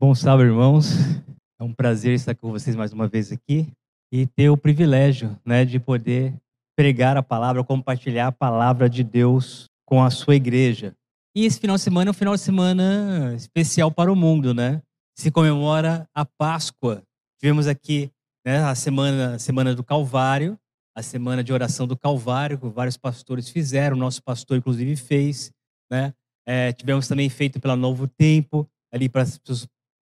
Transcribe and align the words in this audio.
Bom 0.00 0.14
sábado, 0.14 0.46
irmãos. 0.46 0.92
É 1.60 1.64
um 1.64 1.74
prazer 1.74 2.14
estar 2.14 2.32
com 2.32 2.52
vocês 2.52 2.76
mais 2.76 2.92
uma 2.92 3.08
vez 3.08 3.32
aqui 3.32 3.66
e 4.12 4.28
ter 4.28 4.48
o 4.48 4.56
privilégio, 4.56 5.36
né, 5.44 5.64
de 5.64 5.80
poder 5.80 6.32
pregar 6.76 7.16
a 7.16 7.22
palavra, 7.22 7.64
compartilhar 7.64 8.28
a 8.28 8.32
palavra 8.32 8.88
de 8.88 9.02
Deus 9.02 9.66
com 9.84 10.00
a 10.00 10.08
sua 10.08 10.36
igreja. 10.36 10.94
E 11.34 11.44
esse 11.44 11.58
final 11.58 11.74
de 11.74 11.82
semana 11.82 12.10
é 12.10 12.12
um 12.12 12.14
final 12.14 12.36
de 12.36 12.40
semana 12.40 13.34
especial 13.34 13.90
para 13.90 14.12
o 14.12 14.14
mundo, 14.14 14.54
né? 14.54 14.80
Se 15.18 15.32
comemora 15.32 16.08
a 16.14 16.24
Páscoa. 16.24 17.02
Tivemos 17.40 17.66
aqui 17.66 18.08
né, 18.46 18.58
a 18.58 18.76
semana, 18.76 19.34
a 19.34 19.38
semana 19.40 19.74
do 19.74 19.82
Calvário, 19.82 20.56
a 20.96 21.02
semana 21.02 21.42
de 21.42 21.52
oração 21.52 21.88
do 21.88 21.96
Calvário, 21.96 22.56
que 22.56 22.68
vários 22.68 22.96
pastores 22.96 23.48
fizeram, 23.48 23.96
o 23.96 24.00
nosso 24.00 24.22
pastor 24.22 24.58
inclusive 24.58 24.94
fez, 24.94 25.50
né? 25.90 26.14
É, 26.46 26.72
tivemos 26.72 27.08
também 27.08 27.28
feito 27.28 27.58
pela 27.58 27.74
Novo 27.74 28.06
Tempo, 28.06 28.64
ali 28.92 29.08
para 29.08 29.22
as 29.22 29.36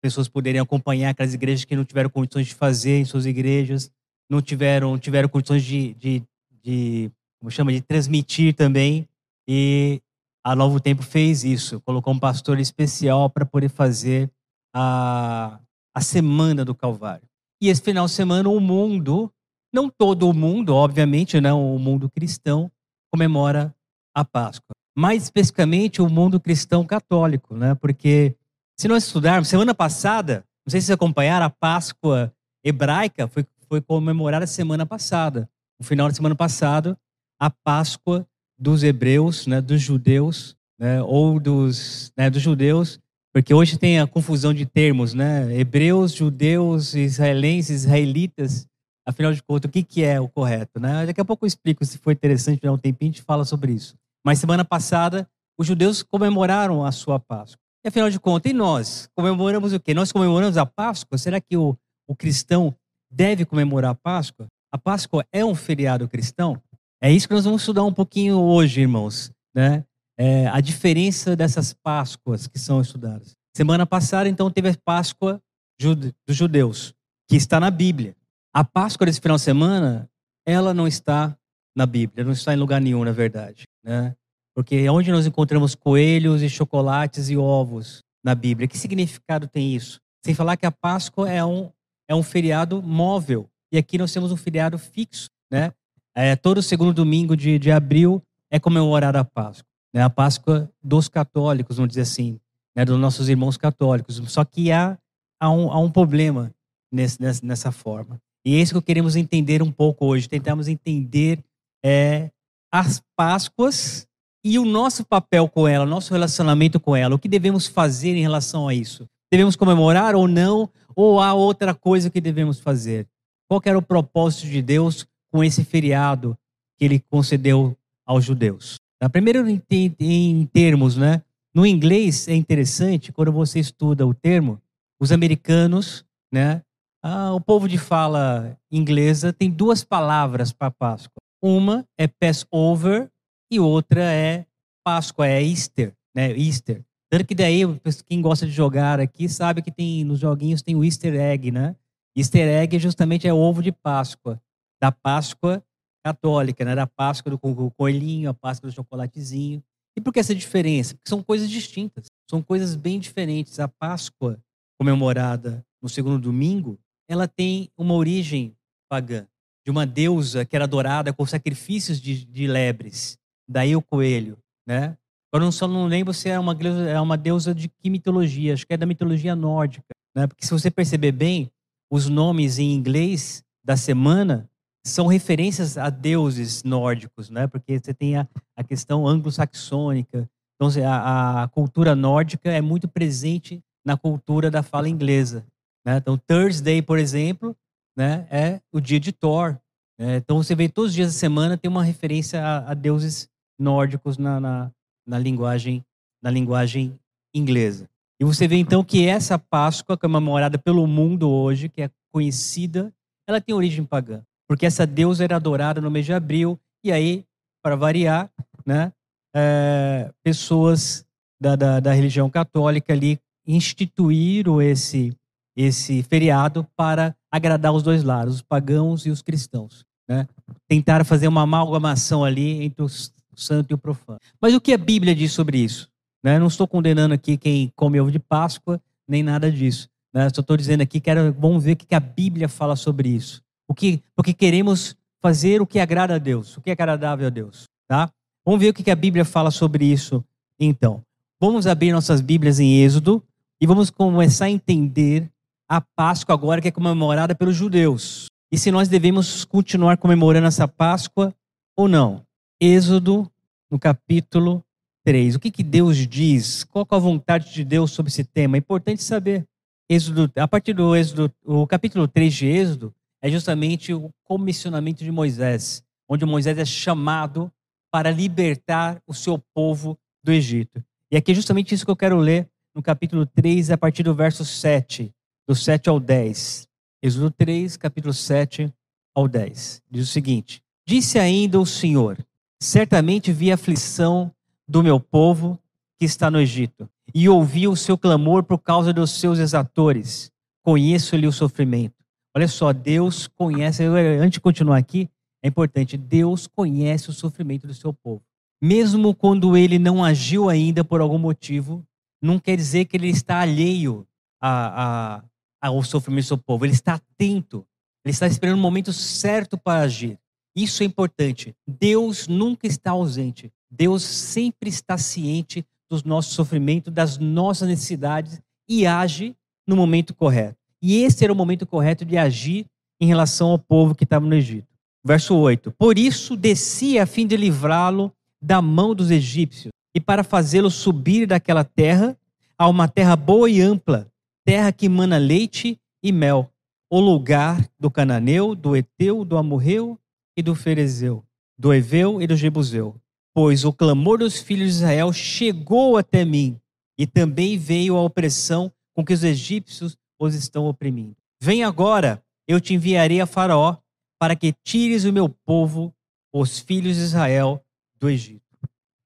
pessoas 0.05 0.27
poderem 0.27 0.61
acompanhar 0.61 1.09
aquelas 1.09 1.33
igrejas 1.33 1.65
que 1.65 1.75
não 1.75 1.83
tiveram 1.83 2.11
condições 2.11 2.45
de 2.45 2.53
fazer 2.53 2.99
em 2.99 3.05
suas 3.05 3.25
igrejas, 3.25 3.89
não 4.29 4.39
tiveram, 4.39 4.99
tiveram 4.99 5.27
condições 5.27 5.63
de, 5.63 5.95
de, 5.95 6.23
de 6.63 7.11
como 7.39 7.49
chama, 7.49 7.71
de 7.71 7.81
transmitir 7.81 8.53
também. 8.53 9.09
E 9.47 9.99
a 10.43 10.55
Novo 10.55 10.79
Tempo 10.79 11.01
fez 11.01 11.43
isso, 11.43 11.81
colocou 11.81 12.13
um 12.13 12.19
pastor 12.19 12.59
especial 12.59 13.31
para 13.31 13.47
poder 13.47 13.67
fazer 13.67 14.29
a, 14.71 15.59
a 15.91 16.01
semana 16.01 16.63
do 16.63 16.75
Calvário. 16.75 17.27
E 17.59 17.69
esse 17.69 17.81
final 17.81 18.05
de 18.05 18.11
semana 18.11 18.47
o 18.47 18.59
mundo, 18.59 19.31
não 19.73 19.89
todo 19.89 20.29
o 20.29 20.33
mundo, 20.35 20.75
obviamente, 20.75 21.41
não 21.41 21.75
o 21.75 21.79
mundo 21.79 22.07
cristão, 22.11 22.71
comemora 23.11 23.73
a 24.13 24.23
Páscoa. 24.23 24.75
Mais 24.95 25.23
especificamente 25.23 25.99
o 25.99 26.07
mundo 26.07 26.39
cristão 26.39 26.85
católico, 26.85 27.55
né? 27.55 27.73
Porque 27.73 28.35
se 28.77 28.87
nós 28.87 29.05
estudarmos, 29.05 29.47
semana 29.47 29.73
passada, 29.73 30.43
não 30.65 30.71
sei 30.71 30.81
se 30.81 30.87
vocês 30.87 30.95
acompanharam, 30.95 31.45
a 31.45 31.49
Páscoa 31.49 32.33
hebraica 32.63 33.27
foi, 33.27 33.45
foi 33.67 33.81
comemorada 33.81 34.45
semana 34.45 34.85
passada. 34.85 35.49
No 35.79 35.85
final 35.85 36.09
de 36.09 36.15
semana 36.15 36.35
passada, 36.35 36.97
a 37.39 37.49
Páscoa 37.49 38.27
dos 38.57 38.83
hebreus, 38.83 39.47
né, 39.47 39.61
dos 39.61 39.81
judeus, 39.81 40.55
né, 40.79 41.01
ou 41.03 41.39
dos, 41.39 42.11
né, 42.17 42.29
dos 42.29 42.41
judeus, 42.41 42.99
porque 43.35 43.53
hoje 43.53 43.77
tem 43.77 43.99
a 43.99 44.07
confusão 44.07 44.53
de 44.53 44.65
termos, 44.65 45.13
né? 45.13 45.53
Hebreus, 45.59 46.13
judeus, 46.13 46.95
israelenses, 46.95 47.81
israelitas. 47.83 48.65
Afinal 49.05 49.33
de 49.33 49.43
contas, 49.43 49.67
o 49.67 49.71
que, 49.73 49.83
que 49.83 50.05
é 50.05 50.21
o 50.21 50.29
correto, 50.29 50.79
né? 50.79 51.05
Daqui 51.05 51.19
a 51.19 51.25
pouco 51.25 51.43
eu 51.43 51.47
explico, 51.47 51.83
se 51.83 51.97
for 51.97 52.11
interessante, 52.11 52.61
dar 52.61 52.71
um 52.71 52.77
tempinho, 52.77 53.11
a 53.11 53.13
gente 53.13 53.23
fala 53.23 53.43
sobre 53.43 53.73
isso. 53.73 53.93
Mas 54.25 54.39
semana 54.39 54.63
passada, 54.63 55.27
os 55.59 55.67
judeus 55.67 56.01
comemoraram 56.01 56.85
a 56.85 56.93
sua 56.93 57.19
Páscoa. 57.19 57.64
E 57.85 57.87
afinal 57.87 58.09
de 58.09 58.19
contas, 58.19 58.51
e 58.51 58.53
nós? 58.53 59.07
Comemoramos 59.15 59.71
o 59.71 59.79
quê? 59.79 59.93
Nós 59.93 60.11
comemoramos 60.11 60.57
a 60.57 60.65
Páscoa? 60.65 61.19
Será 61.19 61.39
que 61.39 61.55
o, 61.55 61.77
o 62.07 62.15
cristão 62.15 62.75
deve 63.11 63.45
comemorar 63.45 63.91
a 63.91 63.95
Páscoa? 63.95 64.47
A 64.71 64.77
Páscoa 64.77 65.23
é 65.31 65.45
um 65.45 65.53
feriado 65.53 66.09
cristão? 66.09 66.59
É 66.99 67.11
isso 67.11 67.27
que 67.27 67.35
nós 67.35 67.45
vamos 67.45 67.61
estudar 67.61 67.83
um 67.83 67.93
pouquinho 67.93 68.39
hoje, 68.39 68.81
irmãos. 68.81 69.31
Né? 69.53 69.85
É, 70.17 70.47
a 70.47 70.59
diferença 70.61 71.35
dessas 71.35 71.73
Páscoas 71.73 72.47
que 72.47 72.57
são 72.57 72.81
estudadas. 72.81 73.35
Semana 73.55 73.85
passada, 73.85 74.27
então, 74.27 74.49
teve 74.49 74.69
a 74.69 74.77
Páscoa 74.83 75.39
dos 75.79 76.35
judeus, 76.35 76.91
que 77.29 77.35
está 77.35 77.59
na 77.59 77.69
Bíblia. 77.69 78.15
A 78.51 78.63
Páscoa 78.63 79.05
desse 79.05 79.21
final 79.21 79.37
de 79.37 79.43
semana, 79.43 80.09
ela 80.43 80.73
não 80.73 80.87
está 80.87 81.37
na 81.77 81.85
Bíblia, 81.85 82.25
não 82.25 82.31
está 82.31 82.51
em 82.51 82.57
lugar 82.57 82.81
nenhum, 82.81 83.03
na 83.03 83.11
verdade. 83.11 83.67
Né? 83.83 84.15
Porque 84.55 84.75
é 84.75 84.91
onde 84.91 85.11
nós 85.11 85.25
encontramos 85.25 85.75
coelhos 85.75 86.41
e 86.41 86.49
chocolates 86.49 87.29
e 87.29 87.35
ovos 87.35 88.01
na 88.23 88.33
Bíblia. 88.33 88.67
Que 88.67 88.77
significado 88.77 89.47
tem 89.47 89.75
isso? 89.75 89.99
Sem 90.25 90.33
falar 90.33 90.55
que 90.55 90.65
a 90.65 90.71
Páscoa 90.71 91.29
é 91.29 91.43
um, 91.43 91.69
é 92.07 92.15
um 92.15 92.23
feriado 92.23 92.81
móvel. 92.81 93.49
E 93.71 93.77
aqui 93.77 93.97
nós 93.97 94.13
temos 94.13 94.31
um 94.31 94.37
feriado 94.37 94.79
fixo. 94.79 95.27
Né? 95.51 95.73
É, 96.15 96.37
todo 96.37 96.63
segundo 96.63 96.93
domingo 96.93 97.35
de, 97.35 97.59
de 97.59 97.69
abril 97.69 98.23
é 98.49 98.57
comemorada 98.57 99.19
a 99.19 99.25
Páscoa. 99.25 99.67
Né? 99.93 100.01
A 100.01 100.09
Páscoa 100.09 100.71
dos 100.81 101.09
católicos, 101.09 101.75
vamos 101.75 101.89
dizer 101.89 102.01
assim. 102.01 102.39
Né? 102.73 102.85
Dos 102.85 102.97
nossos 102.97 103.27
irmãos 103.27 103.57
católicos. 103.57 104.21
Só 104.27 104.45
que 104.45 104.71
há, 104.71 104.97
há, 105.37 105.51
um, 105.51 105.69
há 105.69 105.79
um 105.79 105.91
problema 105.91 106.49
nesse, 106.89 107.21
nessa, 107.21 107.45
nessa 107.45 107.71
forma. 107.73 108.21
E 108.45 108.55
é 108.55 108.61
isso 108.61 108.73
que 108.75 108.87
queremos 108.87 109.17
entender 109.17 109.61
um 109.61 109.71
pouco 109.71 110.05
hoje. 110.05 110.29
Tentamos 110.29 110.69
entender 110.69 111.43
é, 111.83 112.31
as 112.71 113.01
Páscoas 113.17 114.07
e 114.47 114.59
o 114.59 114.63
nosso 114.63 115.03
papel 115.03 115.49
com 115.49 115.67
ela, 115.67 115.87
nosso 115.87 116.13
relacionamento 116.13 116.79
com 116.79 116.95
ela, 116.95 117.15
o 117.15 117.19
que 117.19 117.27
devemos 117.27 117.65
fazer 117.65 118.15
em 118.15 118.21
relação 118.21 118.67
a 118.67 118.75
isso? 118.75 119.07
Devemos 119.31 119.55
comemorar 119.55 120.13
ou 120.13 120.27
não? 120.27 120.69
Ou 120.95 121.19
há 121.19 121.33
outra 121.33 121.73
coisa 121.73 122.11
que 122.11 122.21
devemos 122.21 122.59
fazer? 122.59 123.07
Qual 123.49 123.59
era 123.65 123.75
o 123.75 123.81
propósito 123.81 124.45
de 124.45 124.61
Deus 124.61 125.07
com 125.31 125.43
esse 125.43 125.63
feriado 125.65 126.37
que 126.77 126.85
ele 126.85 126.99
concedeu 127.09 127.75
aos 128.05 128.23
judeus? 128.23 128.79
Primeiro 129.11 129.43
em 129.49 130.45
termos, 130.45 130.95
né? 130.95 131.23
No 131.51 131.65
inglês 131.65 132.27
é 132.27 132.35
interessante 132.35 133.11
quando 133.11 133.31
você 133.31 133.59
estuda 133.59 134.05
o 134.05 134.13
termo, 134.13 134.61
os 134.99 135.11
americanos, 135.11 136.05
né? 136.31 136.61
Ah, 137.01 137.33
o 137.33 137.41
povo 137.41 137.67
de 137.67 137.79
fala 137.79 138.55
inglesa 138.71 139.33
tem 139.33 139.49
duas 139.49 139.83
palavras 139.83 140.53
para 140.53 140.69
Páscoa. 140.69 141.19
Uma 141.41 141.83
é 141.97 142.07
Passover 142.07 143.09
e 143.55 143.59
outra 143.59 144.01
é 144.01 144.45
Páscoa, 144.83 145.27
é 145.27 145.41
Easter, 145.41 145.93
né? 146.13 146.31
Easter. 146.37 146.83
Tanto 147.09 147.25
que 147.25 147.35
daí, 147.35 147.61
quem 148.07 148.21
gosta 148.21 148.45
de 148.45 148.51
jogar 148.51 148.99
aqui 148.99 149.27
sabe 149.29 149.61
que 149.61 149.71
tem 149.71 150.03
nos 150.03 150.19
joguinhos 150.19 150.61
tem 150.61 150.75
o 150.75 150.83
Easter 150.83 151.15
egg, 151.15 151.51
né? 151.51 151.75
Easter 152.15 152.47
egg 152.47 152.77
justamente 152.79 153.27
é 153.27 153.33
o 153.33 153.37
ovo 153.37 153.61
de 153.61 153.71
Páscoa, 153.71 154.41
da 154.81 154.91
Páscoa 154.91 155.63
católica, 156.03 156.63
né? 156.63 156.75
Da 156.75 156.85
Páscoa 156.85 157.31
do 157.31 157.39
coelhinho, 157.71 158.29
a 158.29 158.33
Páscoa 158.33 158.69
do 158.69 158.75
chocolatezinho. 158.75 159.63
E 159.97 160.01
por 160.01 160.13
que 160.13 160.19
essa 160.19 160.35
diferença? 160.35 160.93
Porque 160.95 161.09
são 161.09 161.23
coisas 161.23 161.49
distintas, 161.49 162.07
são 162.29 162.41
coisas 162.41 162.75
bem 162.75 162.99
diferentes. 162.99 163.59
A 163.59 163.67
Páscoa 163.67 164.39
comemorada 164.77 165.65
no 165.81 165.87
segundo 165.87 166.19
domingo, 166.19 166.77
ela 167.07 167.27
tem 167.27 167.69
uma 167.77 167.93
origem 167.93 168.55
pagã, 168.89 169.27
de 169.63 169.71
uma 169.71 169.85
deusa 169.85 170.45
que 170.45 170.55
era 170.55 170.65
adorada 170.65 171.13
com 171.13 171.25
sacrifícios 171.25 171.99
de, 171.99 172.25
de 172.25 172.47
lebres. 172.47 173.17
Daí 173.47 173.75
o 173.75 173.81
coelho, 173.81 174.37
né? 174.67 174.97
Eu 175.33 175.51
só 175.51 175.67
não 175.67 175.85
lembro 175.85 176.13
se 176.13 176.29
é 176.29 176.39
uma, 176.39 176.57
é 176.89 176.99
uma 176.99 177.17
deusa 177.17 177.53
de 177.53 177.67
que 177.67 177.89
mitologia, 177.89 178.53
acho 178.53 178.65
que 178.65 178.73
é 178.73 178.77
da 178.77 178.85
mitologia 178.85 179.35
nórdica, 179.35 179.93
né? 180.15 180.27
Porque 180.27 180.45
se 180.45 180.51
você 180.51 180.71
perceber 180.71 181.11
bem, 181.11 181.51
os 181.91 182.07
nomes 182.07 182.57
em 182.57 182.73
inglês 182.73 183.43
da 183.63 183.75
semana 183.75 184.49
são 184.85 185.07
referências 185.07 185.77
a 185.77 185.89
deuses 185.89 186.63
nórdicos, 186.63 187.29
né? 187.29 187.47
Porque 187.47 187.77
você 187.77 187.93
tem 187.93 188.15
a, 188.15 188.27
a 188.55 188.63
questão 188.63 189.07
anglo-saxônica, 189.07 190.29
então 190.55 190.69
a, 190.87 191.43
a, 191.43 191.47
cultura 191.49 191.95
nórdica 191.95 192.51
é 192.51 192.61
muito 192.61 192.87
presente 192.87 193.61
na 193.85 193.97
cultura 193.97 194.49
da 194.49 194.63
fala 194.63 194.87
inglesa. 194.87 195.45
Né? 195.85 195.97
Então 195.97 196.17
Thursday, 196.17 196.81
por 196.81 196.97
exemplo, 196.97 197.55
né, 197.95 198.27
é 198.31 198.61
o 198.71 198.79
dia 198.79 198.99
de 198.99 199.11
Thor. 199.11 199.57
Né? 199.99 200.17
Então 200.17 200.37
você 200.37 200.55
vê 200.55 200.69
todos 200.69 200.91
os 200.91 200.95
dias 200.95 201.13
da 201.13 201.19
semana 201.19 201.57
tem 201.57 201.69
uma 201.69 201.83
referência 201.83 202.41
a, 202.41 202.71
a 202.71 202.73
deuses 202.73 203.29
nórdicos 203.59 204.17
na, 204.17 204.39
na, 204.39 204.71
na, 205.05 205.19
linguagem, 205.19 205.83
na 206.21 206.29
linguagem 206.29 206.97
inglesa. 207.33 207.89
E 208.19 208.25
você 208.25 208.47
vê 208.47 208.55
então 208.55 208.83
que 208.83 209.07
essa 209.07 209.37
Páscoa, 209.37 209.97
que 209.97 210.05
é 210.05 210.07
comemorada 210.09 210.57
pelo 210.57 210.87
mundo 210.87 211.29
hoje, 211.29 211.69
que 211.69 211.81
é 211.81 211.89
conhecida, 212.13 212.93
ela 213.27 213.41
tem 213.41 213.53
origem 213.53 213.83
pagã. 213.83 214.21
Porque 214.47 214.65
essa 214.65 214.85
deusa 214.85 215.23
era 215.23 215.35
adorada 215.35 215.81
no 215.81 215.91
mês 215.91 216.05
de 216.05 216.13
abril, 216.13 216.59
e 216.83 216.91
aí, 216.91 217.25
para 217.63 217.75
variar, 217.75 218.29
né, 218.65 218.93
é, 219.35 220.11
pessoas 220.23 221.05
da, 221.41 221.55
da, 221.55 221.79
da 221.79 221.93
religião 221.93 222.29
católica 222.29 222.93
ali 222.93 223.19
instituíram 223.45 224.61
esse, 224.61 225.15
esse 225.55 226.03
feriado 226.03 226.65
para 226.75 227.15
agradar 227.31 227.73
os 227.73 227.83
dois 227.83 228.03
lados, 228.03 228.35
os 228.35 228.41
pagãos 228.41 229.05
e 229.05 229.09
os 229.09 229.21
cristãos. 229.21 229.85
Né? 230.07 230.27
Tentaram 230.67 231.03
fazer 231.03 231.27
uma 231.27 231.41
amalgamação 231.41 232.23
ali 232.23 232.63
entre 232.63 232.83
os 232.83 233.13
o 233.35 233.39
santo 233.39 233.71
e 233.71 233.73
o 233.73 233.77
profano. 233.77 234.19
Mas 234.41 234.53
o 234.53 234.61
que 234.61 234.73
a 234.73 234.77
Bíblia 234.77 235.13
diz 235.13 235.31
sobre 235.31 235.57
isso? 235.57 235.89
Né? 236.23 236.39
Não 236.39 236.47
estou 236.47 236.67
condenando 236.67 237.13
aqui 237.13 237.37
quem 237.37 237.71
come 237.75 237.99
ovo 237.99 238.11
de 238.11 238.19
Páscoa, 238.19 238.81
nem 239.07 239.21
nada 239.21 239.51
disso. 239.51 239.87
Né? 240.13 240.29
Só 240.33 240.41
estou 240.41 240.57
dizendo 240.57 240.81
aqui 240.81 240.99
que 240.99 241.09
era, 241.09 241.31
vamos 241.31 241.63
ver 241.63 241.73
o 241.73 241.75
que 241.75 241.93
a 241.93 241.99
Bíblia 241.99 242.49
fala 242.49 242.75
sobre 242.75 243.09
isso. 243.09 243.41
O 243.67 243.73
que, 243.73 244.01
porque 244.15 244.33
queremos 244.33 244.95
fazer 245.21 245.61
o 245.61 245.67
que 245.67 245.79
agrada 245.79 246.15
a 246.15 246.17
Deus, 246.17 246.55
o 246.57 246.61
que 246.61 246.69
é 246.69 246.73
agradável 246.73 247.27
a 247.27 247.29
Deus. 247.29 247.65
Tá? 247.87 248.09
Vamos 248.45 248.59
ver 248.59 248.69
o 248.69 248.73
que 248.73 248.89
a 248.91 248.95
Bíblia 248.95 249.25
fala 249.25 249.51
sobre 249.51 249.85
isso, 249.85 250.23
então. 250.59 251.01
Vamos 251.39 251.67
abrir 251.67 251.91
nossas 251.91 252.21
Bíblias 252.21 252.59
em 252.59 252.81
Êxodo 252.83 253.23
e 253.59 253.67
vamos 253.67 253.89
começar 253.89 254.45
a 254.45 254.49
entender 254.49 255.29
a 255.69 255.81
Páscoa 255.81 256.33
agora 256.33 256.61
que 256.61 256.67
é 256.67 256.71
comemorada 256.71 257.35
pelos 257.35 257.55
judeus. 257.55 258.27
E 258.51 258.57
se 258.57 258.71
nós 258.71 258.87
devemos 258.87 259.43
continuar 259.45 259.97
comemorando 259.97 260.47
essa 260.47 260.67
Páscoa 260.67 261.33
ou 261.75 261.87
não. 261.87 262.24
Êxodo, 262.59 263.29
no 263.69 263.77
capítulo 263.77 264.63
3. 265.03 265.35
O 265.35 265.39
que, 265.39 265.51
que 265.51 265.63
Deus 265.63 265.97
diz? 266.07 266.63
Qual 266.63 266.87
é 266.89 266.95
a 266.95 266.99
vontade 266.99 267.53
de 267.53 267.65
Deus 267.65 267.91
sobre 267.91 268.09
esse 268.09 268.23
tema? 268.23 268.55
É 268.55 268.59
importante 268.59 269.03
saber. 269.03 269.45
Êxodo, 269.89 270.31
a 270.37 270.47
partir 270.47 270.73
do 270.73 270.95
Êxodo, 270.95 271.31
o 271.43 271.67
capítulo 271.67 272.07
3 272.07 272.33
de 272.33 272.47
Êxodo 272.47 272.95
é 273.21 273.29
justamente 273.29 273.93
o 273.93 274.09
comissionamento 274.23 275.03
de 275.03 275.11
Moisés, 275.11 275.83
onde 276.07 276.25
Moisés 276.25 276.57
é 276.57 276.65
chamado 276.65 277.51
para 277.91 278.09
libertar 278.09 279.01
o 279.05 279.13
seu 279.13 279.37
povo 279.53 279.97
do 280.23 280.31
Egito. 280.31 280.83
E 281.11 281.17
aqui 281.17 281.33
é 281.33 281.35
justamente 281.35 281.75
isso 281.75 281.85
que 281.85 281.91
eu 281.91 281.95
quero 281.95 282.17
ler 282.17 282.49
no 282.73 282.81
capítulo 282.81 283.25
3, 283.25 283.71
a 283.71 283.77
partir 283.77 284.03
do 284.03 284.15
verso 284.15 284.45
7, 284.45 285.13
do 285.47 285.53
7 285.53 285.89
ao 285.89 285.99
10. 285.99 286.67
Êxodo 287.03 287.29
3, 287.31 287.75
capítulo 287.77 288.13
7 288.13 288.73
ao 289.13 289.27
10. 289.27 289.83
Diz 289.91 290.09
o 290.09 290.11
seguinte: 290.11 290.63
Disse 290.87 291.19
ainda 291.19 291.59
o 291.59 291.65
Senhor: 291.65 292.17
Certamente 292.61 293.31
vi 293.31 293.51
a 293.51 293.55
aflição 293.55 294.31
do 294.67 294.81
meu 294.81 294.99
povo 294.99 295.59
que 295.97 296.05
está 296.05 296.29
no 296.29 296.39
Egito, 296.39 296.89
e 297.13 297.29
ouvi 297.29 297.67
o 297.67 297.75
seu 297.75 297.97
clamor 297.97 298.43
por 298.43 298.57
causa 298.57 298.91
dos 298.91 299.11
seus 299.11 299.39
exatores. 299.39 300.31
Conheço-lhe 300.61 301.27
o 301.27 301.31
sofrimento. 301.31 301.95
Olha 302.35 302.47
só, 302.47 302.73
Deus 302.73 303.27
conhece, 303.27 303.83
antes 303.83 304.31
de 304.31 304.41
continuar 304.41 304.77
aqui, 304.77 305.09
é 305.41 305.47
importante, 305.47 305.95
Deus 305.95 306.47
conhece 306.47 307.09
o 307.09 307.13
sofrimento 307.13 307.67
do 307.67 307.73
seu 307.73 307.93
povo. 307.93 308.21
Mesmo 308.61 309.13
quando 309.13 309.55
ele 309.55 309.77
não 309.77 310.03
agiu 310.03 310.49
ainda 310.49 310.83
por 310.83 310.99
algum 310.99 311.19
motivo, 311.19 311.85
não 312.21 312.39
quer 312.39 312.57
dizer 312.57 312.85
que 312.85 312.97
ele 312.97 313.09
está 313.09 313.39
alheio 313.39 314.07
a, 314.41 315.21
a, 315.61 315.67
ao 315.67 315.83
sofrimento 315.83 316.25
do 316.25 316.27
seu 316.27 316.37
povo. 316.37 316.65
Ele 316.65 316.73
está 316.73 316.95
atento. 316.95 317.65
Ele 318.03 318.11
está 318.11 318.27
esperando 318.27 318.57
o 318.57 318.61
momento 318.61 318.91
certo 318.91 319.57
para 319.57 319.81
agir. 319.81 320.19
Isso 320.55 320.83
é 320.83 320.85
importante. 320.85 321.53
Deus 321.67 322.27
nunca 322.27 322.65
está 322.65 322.91
ausente. 322.91 323.51
Deus 323.69 324.03
sempre 324.03 324.69
está 324.69 324.97
ciente 324.97 325.65
dos 325.89 326.03
nossos 326.03 326.33
sofrimentos, 326.33 326.93
das 326.93 327.17
nossas 327.17 327.67
necessidades 327.67 328.41
e 328.67 328.87
age 328.87 329.35
no 329.67 329.75
momento 329.75 330.13
correto. 330.13 330.57
E 330.81 331.03
esse 331.03 331.23
era 331.23 331.33
o 331.33 331.35
momento 331.35 331.65
correto 331.65 332.05
de 332.05 332.17
agir 332.17 332.65
em 333.01 333.05
relação 333.05 333.49
ao 333.49 333.59
povo 333.59 333.93
que 333.93 334.03
estava 334.03 334.25
no 334.25 334.35
Egito. 334.35 334.67
Verso 335.03 335.35
8: 335.35 335.71
Por 335.77 335.97
isso 335.97 336.35
desci 336.35 336.97
a 336.97 337.05
fim 337.05 337.27
de 337.27 337.35
livrá-lo 337.35 338.11
da 338.41 338.61
mão 338.61 338.95
dos 338.95 339.11
egípcios 339.11 339.71
e 339.93 339.99
para 339.99 340.23
fazê-lo 340.23 340.69
subir 340.69 341.27
daquela 341.27 341.63
terra 341.63 342.17
a 342.57 342.67
uma 342.67 342.87
terra 342.87 343.15
boa 343.15 343.49
e 343.49 343.61
ampla, 343.61 344.07
terra 344.45 344.71
que 344.71 344.87
mana 344.87 345.17
leite 345.17 345.77
e 346.01 346.11
mel, 346.11 346.49
o 346.89 346.99
lugar 346.99 347.67
do 347.79 347.91
cananeu, 347.91 348.55
do 348.55 348.75
eteu, 348.75 349.25
do 349.25 349.37
amorreu 349.37 349.99
e 350.35 350.41
do 350.41 350.55
ferezeu, 350.55 351.23
do 351.57 351.73
eveu 351.73 352.21
e 352.21 352.27
do 352.27 352.35
jebuseu. 352.35 352.95
Pois 353.33 353.65
o 353.65 353.73
clamor 353.73 354.19
dos 354.19 354.39
filhos 354.39 354.71
de 354.71 354.75
Israel 354.77 355.11
chegou 355.11 355.97
até 355.97 356.23
mim, 356.23 356.59
e 356.97 357.05
também 357.05 357.57
veio 357.57 357.97
a 357.97 358.01
opressão 358.01 358.71
com 358.93 359.03
que 359.03 359.13
os 359.13 359.23
egípcios 359.23 359.97
os 360.19 360.33
estão 360.33 360.67
oprimindo. 360.67 361.15
Vem 361.41 361.63
agora, 361.63 362.23
eu 362.47 362.61
te 362.61 362.73
enviarei 362.73 363.19
a 363.19 363.25
Faraó 363.25 363.77
para 364.17 364.35
que 364.35 364.53
tires 364.63 365.03
o 365.03 365.11
meu 365.11 365.27
povo, 365.29 365.93
os 366.33 366.59
filhos 366.59 366.95
de 366.95 367.03
Israel, 367.03 367.63
do 367.99 368.09
Egito. 368.09 368.41